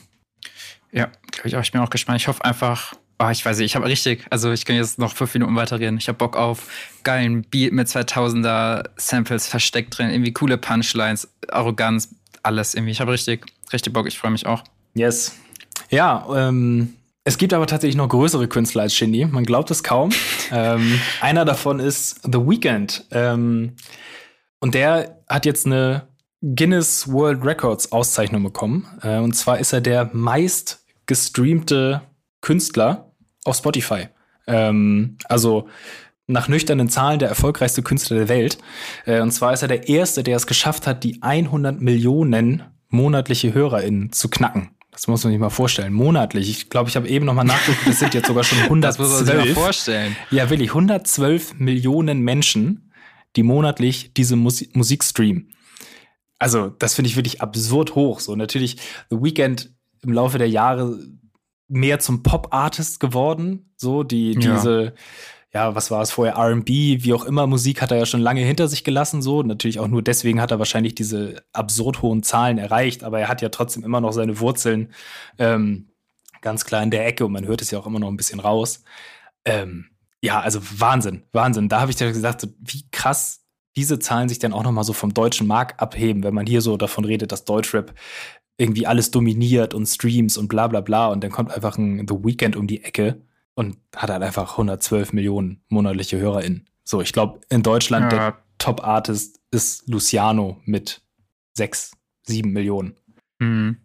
Ja, 0.93 1.09
glaube 1.31 1.49
ich 1.49 1.57
auch. 1.57 1.63
Ich 1.63 1.73
bin 1.73 1.81
auch 1.81 1.91
gespannt. 1.91 2.21
Ich 2.21 2.29
hoffe 2.29 2.45
einfach, 2.45 2.95
oh, 3.19 3.29
ich 3.31 3.45
weiß 3.45 3.59
nicht, 3.59 3.67
ich 3.67 3.77
habe 3.77 3.87
richtig, 3.87 4.27
also 4.31 4.53
ich 4.53 4.65
kann 4.65 4.77
jetzt 4.77 4.99
noch 4.99 5.15
fünf 5.15 5.35
Minuten 5.35 5.57
weiterreden. 5.57 5.99
Ich 5.99 6.09
habe 6.09 6.19
Bock 6.19 6.37
auf 6.37 6.69
geilen 7.03 7.43
Beat 7.43 7.73
mit 7.73 7.89
2000er 7.89 8.89
Samples 8.97 9.47
versteckt 9.47 9.97
drin, 9.97 10.11
irgendwie 10.11 10.33
coole 10.33 10.59
Punchlines, 10.59 11.29
Arroganz, 11.49 12.15
alles 12.43 12.75
irgendwie. 12.75 12.93
Ich 12.93 13.01
habe 13.01 13.13
richtig, 13.13 13.47
richtig 13.73 13.93
Bock. 13.93 14.07
Ich 14.07 14.19
freue 14.19 14.31
mich 14.31 14.47
auch. 14.47 14.63
Yes. 14.95 15.37
Ja, 15.91 16.27
ähm, 16.35 16.95
es 17.25 17.39
gibt 17.39 17.53
aber 17.53 17.67
tatsächlich 17.67 17.97
noch 17.97 18.09
größere 18.09 18.49
Künstler 18.49 18.83
als 18.83 18.95
Shindy. 18.95 19.27
Man 19.27 19.45
glaubt 19.45 19.71
es 19.71 19.83
kaum. 19.83 20.11
ähm, 20.53 21.01
einer 21.21 21.45
davon 21.45 21.81
ist 21.81 22.21
The 22.23 22.39
Weeknd. 22.39 23.05
Ähm, 23.11 23.75
und 24.61 24.75
der 24.75 25.23
hat 25.29 25.47
jetzt 25.47 25.67
eine 25.67 26.09
Guinness 26.41 27.11
World 27.11 27.45
Records 27.45 27.93
Auszeichnung 27.93 28.43
bekommen. 28.43 28.87
Äh, 29.03 29.19
und 29.19 29.35
zwar 29.35 29.59
ist 29.59 29.73
er 29.73 29.81
der 29.81 30.11
meist 30.13 30.85
gestreamte 31.07 32.03
Künstler 32.47 33.11
auf 33.43 33.57
Spotify. 33.57 34.07
Ähm, 34.47 35.19
also 35.25 35.69
nach 36.29 36.47
nüchternen 36.47 36.89
Zahlen 36.89 37.19
der 37.19 37.29
erfolgreichste 37.29 37.83
Künstler 37.83 38.19
der 38.19 38.29
Welt. 38.29 38.59
Äh, 39.05 39.21
und 39.21 39.33
zwar 39.33 39.53
ist 39.53 39.63
er 39.63 39.69
der 39.69 39.89
Erste, 39.89 40.23
der 40.23 40.37
es 40.37 40.47
geschafft 40.47 40.87
hat, 40.87 41.03
die 41.03 41.21
100 41.23 41.81
Millionen 41.81 42.63
monatliche 42.89 43.53
HörerInnen 43.53 44.13
zu 44.13 44.29
knacken. 44.29 44.71
Das 44.93 45.09
muss 45.09 45.25
man 45.25 45.33
sich 45.33 45.41
mal 45.41 45.51
vorstellen. 45.51 45.93
Monatlich. 45.93 46.49
Ich 46.49 46.71
glaube, 46.71 46.89
ich 46.89 46.95
habe 46.95 47.09
eben 47.09 47.27
noch 47.27 47.35
mal 47.35 47.43
nachgeguckt, 47.43 47.89
das 47.89 47.99
sind 47.99 48.15
jetzt 48.15 48.29
sogar 48.29 48.45
schon 48.45 48.59
112. 48.63 48.97
Das 48.97 48.99
muss 49.01 49.27
man 49.27 49.27
sich 49.27 49.57
mal 49.57 49.61
vorstellen. 49.61 50.17
Ja, 50.31 50.49
wirklich. 50.49 50.69
112 50.69 51.55
Millionen 51.59 52.21
Menschen, 52.21 52.93
die 53.35 53.43
monatlich 53.43 54.13
diese 54.15 54.37
Musik, 54.37 54.77
Musik 54.77 55.03
streamen. 55.03 55.53
Also, 56.39 56.69
das 56.69 56.95
finde 56.95 57.11
ich 57.11 57.17
wirklich 57.17 57.43
absurd 57.43 57.97
hoch. 57.97 58.21
So, 58.21 58.37
natürlich, 58.37 58.77
The 59.11 59.17
Weeknd 59.21 59.73
im 60.03 60.13
Laufe 60.13 60.39
der 60.39 60.49
Jahre 60.49 60.97
mehr 61.69 61.99
zum 61.99 62.23
Pop-Artist 62.23 63.01
geworden. 63.01 63.73
So, 63.77 64.03
die, 64.03 64.33
ja. 64.33 64.41
diese, 64.41 64.95
ja, 65.53 65.75
was 65.75 65.91
war 65.91 66.03
es 66.03 66.11
vorher, 66.11 66.37
RB, 66.39 66.69
wie 66.69 67.13
auch 67.13 67.25
immer, 67.25 67.47
Musik 67.47 67.83
hat 67.83 67.91
er 67.91 67.99
ja 67.99 68.07
schon 68.07 68.21
lange 68.21 68.43
hinter 68.43 68.69
sich 68.69 68.85
gelassen, 68.85 69.23
so. 69.23 69.43
Natürlich 69.43 69.81
auch 69.81 69.89
nur 69.89 70.03
deswegen 70.03 70.41
hat 70.41 70.51
er 70.51 70.59
wahrscheinlich 70.59 70.95
diese 70.95 71.43
absurd 71.53 72.03
hohen 72.03 72.23
Zahlen 72.23 72.59
erreicht, 72.59 73.05
aber 73.05 73.21
er 73.21 73.29
hat 73.29 73.43
ja 73.43 73.49
trotzdem 73.49 73.85
immer 73.85 74.01
noch 74.01 74.13
seine 74.13 74.39
Wurzeln 74.41 74.93
ähm, 75.39 75.91
ganz 76.41 76.65
klar 76.65 76.83
in 76.83 76.91
der 76.91 77.07
Ecke 77.07 77.25
und 77.25 77.33
man 77.33 77.47
hört 77.47 77.63
es 77.63 77.71
ja 77.71 77.79
auch 77.79 77.87
immer 77.87 77.99
noch 77.99 78.09
ein 78.09 78.17
bisschen 78.17 78.41
raus. 78.41 78.85
Ähm, 79.45 79.87
ja, 80.23 80.41
also 80.41 80.61
Wahnsinn, 80.63 81.23
Wahnsinn. 81.33 81.69
Da 81.69 81.81
habe 81.81 81.91
ich 81.91 81.99
ja 81.99 82.11
gesagt, 82.11 82.49
wie 82.59 82.85
krass 82.91 83.47
diese 83.77 83.99
Zahlen 83.99 84.29
sich 84.29 84.39
dann 84.39 84.53
auch 84.53 84.63
noch 84.63 84.73
mal 84.73 84.85
so 84.85 84.93
vom 84.93 85.13
deutschen 85.13 85.47
Markt 85.47 85.81
abheben, 85.81 86.23
wenn 86.23 86.35
man 86.35 86.47
hier 86.47 86.63
so 86.63 86.77
davon 86.77 87.05
redet, 87.05 87.31
dass 87.31 87.45
Deutschrap 87.45 87.95
irgendwie 88.59 88.87
alles 88.87 89.11
dominiert 89.11 89.75
und 89.75 89.87
Streams 89.87 90.39
und 90.39 90.49
bla 90.49 90.67
bla 90.67 90.81
bla 90.81 91.09
und 91.09 91.23
dann 91.23 91.31
kommt 91.31 91.51
einfach 91.51 91.77
ein 91.77 92.07
The 92.09 92.15
Weeknd 92.15 92.57
um 92.57 92.67
die 92.67 92.83
Ecke 92.85 93.21
und 93.55 93.79
hat 93.95 94.11
halt 94.11 94.23
einfach 94.23 94.53
112 94.53 95.13
Millionen 95.13 95.63
monatliche 95.69 96.19
HörerInnen. 96.19 96.69
So, 96.85 97.01
ich 97.01 97.13
glaube, 97.13 97.41
in 97.49 97.63
Deutschland 97.63 98.13
ja. 98.13 98.19
der 98.19 98.39
Top-Artist 98.59 99.41
ist 99.51 99.89
Luciano 99.89 100.61
mit 100.65 101.03
6, 101.55 101.93
7 102.27 102.51
Millionen. 102.51 102.95
Mhm. 103.39 103.79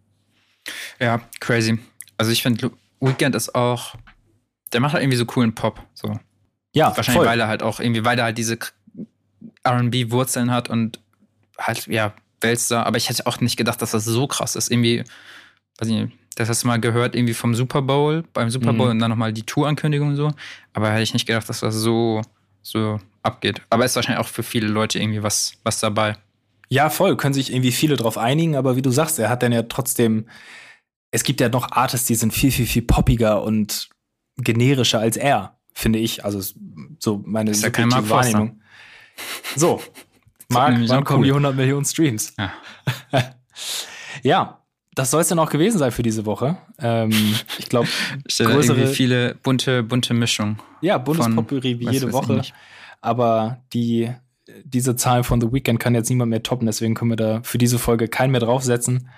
Ja, 1.00 1.20
crazy. 1.40 1.78
Also 2.16 2.32
ich 2.32 2.42
finde, 2.42 2.70
Weekend 3.00 3.34
ist 3.34 3.54
auch, 3.54 3.94
der 4.72 4.80
macht 4.80 4.94
halt 4.94 5.02
irgendwie 5.02 5.16
so 5.16 5.26
coolen 5.26 5.54
Pop. 5.54 5.82
So. 5.94 6.18
Ja, 6.74 6.96
Wahrscheinlich, 6.96 7.18
voll. 7.18 7.26
weil 7.26 7.40
er 7.40 7.48
halt 7.48 7.62
auch 7.62 7.80
irgendwie, 7.80 8.04
weil 8.04 8.18
er 8.18 8.26
halt 8.26 8.38
diese 8.38 8.58
RB-Wurzeln 9.66 10.50
hat 10.50 10.70
und 10.70 11.00
halt, 11.58 11.86
ja, 11.86 12.14
Weltstar. 12.42 12.86
Aber 12.86 12.96
ich 12.96 13.08
hätte 13.08 13.26
auch 13.26 13.40
nicht 13.40 13.56
gedacht, 13.56 13.80
dass 13.82 13.92
das 13.92 14.04
so 14.04 14.26
krass 14.26 14.56
ist. 14.56 14.70
Irgendwie, 14.70 15.04
weiß 15.78 15.88
ich 15.88 15.94
nicht, 15.94 16.12
das 16.36 16.48
hast 16.48 16.62
du 16.62 16.66
mal 16.66 16.80
gehört, 16.80 17.14
irgendwie 17.14 17.34
vom 17.34 17.54
Super 17.54 17.82
Bowl, 17.82 18.24
beim 18.32 18.50
Super 18.50 18.72
Bowl 18.72 18.86
mhm. 18.86 18.92
und 18.92 18.98
dann 19.00 19.10
nochmal 19.10 19.32
die 19.32 19.42
Tour-Ankündigung 19.42 20.08
und 20.08 20.16
so. 20.16 20.32
Aber 20.72 20.90
hätte 20.90 21.02
ich 21.02 21.12
nicht 21.12 21.26
gedacht, 21.26 21.48
dass 21.48 21.60
das 21.60 21.74
so, 21.74 22.22
so 22.62 23.00
abgeht. 23.22 23.60
Aber 23.70 23.84
ist 23.84 23.96
wahrscheinlich 23.96 24.24
auch 24.24 24.28
für 24.28 24.42
viele 24.42 24.68
Leute 24.68 24.98
irgendwie 24.98 25.22
was, 25.22 25.54
was 25.62 25.80
dabei. 25.80 26.16
Ja, 26.68 26.88
voll. 26.88 27.16
Können 27.16 27.34
sich 27.34 27.52
irgendwie 27.52 27.72
viele 27.72 27.96
drauf 27.96 28.16
einigen. 28.16 28.56
Aber 28.56 28.76
wie 28.76 28.82
du 28.82 28.90
sagst, 28.90 29.18
er 29.18 29.28
hat 29.28 29.42
dann 29.42 29.52
ja 29.52 29.62
trotzdem, 29.62 30.26
es 31.10 31.22
gibt 31.22 31.40
ja 31.40 31.48
noch 31.48 31.70
Artists, 31.72 32.06
die 32.06 32.14
sind 32.14 32.32
viel, 32.32 32.50
viel, 32.50 32.66
viel 32.66 32.82
poppiger 32.82 33.42
und 33.42 33.90
generischer 34.38 35.00
als 35.00 35.18
er, 35.18 35.58
finde 35.74 35.98
ich. 35.98 36.24
Also 36.24 36.40
so 36.98 37.22
meine 37.26 37.52
kein 37.52 37.92
Wahrnehmung. 37.92 38.62
So, 39.54 39.82
Marc, 40.52 40.88
wann 40.88 41.04
kommen 41.04 41.20
cool. 41.20 41.24
die 41.24 41.30
100 41.30 41.56
Millionen 41.56 41.84
Streams? 41.84 42.34
Ja. 42.38 42.52
ja, 44.22 44.62
das 44.94 45.10
soll 45.10 45.22
es 45.22 45.28
dann 45.28 45.38
auch 45.38 45.50
gewesen 45.50 45.78
sein 45.78 45.90
für 45.90 46.02
diese 46.02 46.26
Woche. 46.26 46.56
Ähm, 46.78 47.10
ich 47.58 47.68
glaube, 47.68 47.88
größere 48.38 48.86
viele 48.88 49.34
bunte, 49.36 49.82
bunte 49.82 50.14
Mischung. 50.14 50.58
Ja, 50.80 50.98
buntes 50.98 51.34
Potpourri 51.34 51.80
wie 51.80 51.90
jede 51.90 52.12
Woche. 52.12 52.42
Aber 53.00 53.62
die, 53.72 54.10
diese 54.64 54.96
Zahl 54.96 55.24
von 55.24 55.40
The 55.40 55.52
Weekend 55.52 55.80
kann 55.80 55.94
jetzt 55.94 56.10
niemand 56.10 56.30
mehr 56.30 56.42
toppen, 56.42 56.66
deswegen 56.66 56.94
können 56.94 57.10
wir 57.10 57.16
da 57.16 57.40
für 57.42 57.58
diese 57.58 57.78
Folge 57.78 58.08
keinen 58.08 58.32
mehr 58.32 58.40
draufsetzen. 58.40 59.08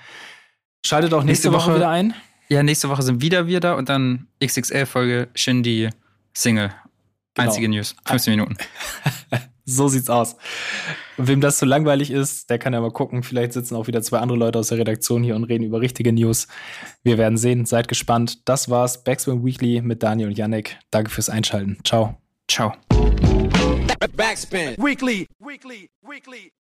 Schaltet 0.86 1.12
auch 1.12 1.24
nächste, 1.24 1.48
nächste 1.48 1.52
Woche, 1.52 1.70
Woche, 1.72 1.76
wieder 1.76 1.90
ein. 1.90 2.14
Ja, 2.48 2.62
nächste 2.62 2.88
Woche 2.88 3.02
sind 3.02 3.20
wieder 3.20 3.46
wir 3.46 3.60
da 3.60 3.74
und 3.74 3.88
dann 3.88 4.28
XXL-Folge 4.42 5.28
Shindy 5.34 5.90
Single. 6.34 6.70
Genau. 7.34 7.48
Einzige 7.48 7.68
News. 7.68 7.96
15 8.06 8.32
Minuten. 8.32 8.56
So 9.64 9.88
sieht's 9.88 10.10
aus. 10.10 10.36
Wem 11.16 11.40
das 11.40 11.58
zu 11.58 11.64
langweilig 11.64 12.10
ist, 12.10 12.50
der 12.50 12.58
kann 12.58 12.72
ja 12.74 12.80
mal 12.80 12.90
gucken. 12.90 13.22
Vielleicht 13.22 13.52
sitzen 13.52 13.76
auch 13.76 13.86
wieder 13.86 14.02
zwei 14.02 14.18
andere 14.18 14.38
Leute 14.38 14.58
aus 14.58 14.68
der 14.68 14.78
Redaktion 14.78 15.22
hier 15.22 15.36
und 15.36 15.44
reden 15.44 15.64
über 15.64 15.80
richtige 15.80 16.12
News. 16.12 16.48
Wir 17.02 17.18
werden 17.18 17.38
sehen. 17.38 17.64
Seid 17.64 17.88
gespannt. 17.88 18.48
Das 18.48 18.68
war's. 18.68 19.04
Backspin 19.04 19.44
Weekly 19.44 19.80
mit 19.80 20.02
Daniel 20.02 20.28
und 20.28 20.38
Yannick. 20.38 20.78
Danke 20.90 21.10
fürs 21.10 21.30
Einschalten. 21.30 21.78
Ciao. 21.84 22.18
Ciao. 22.48 22.74
Backspin 24.16 24.76
Weekly. 24.76 25.26
Weekly. 25.40 25.88
Weekly. 26.02 26.52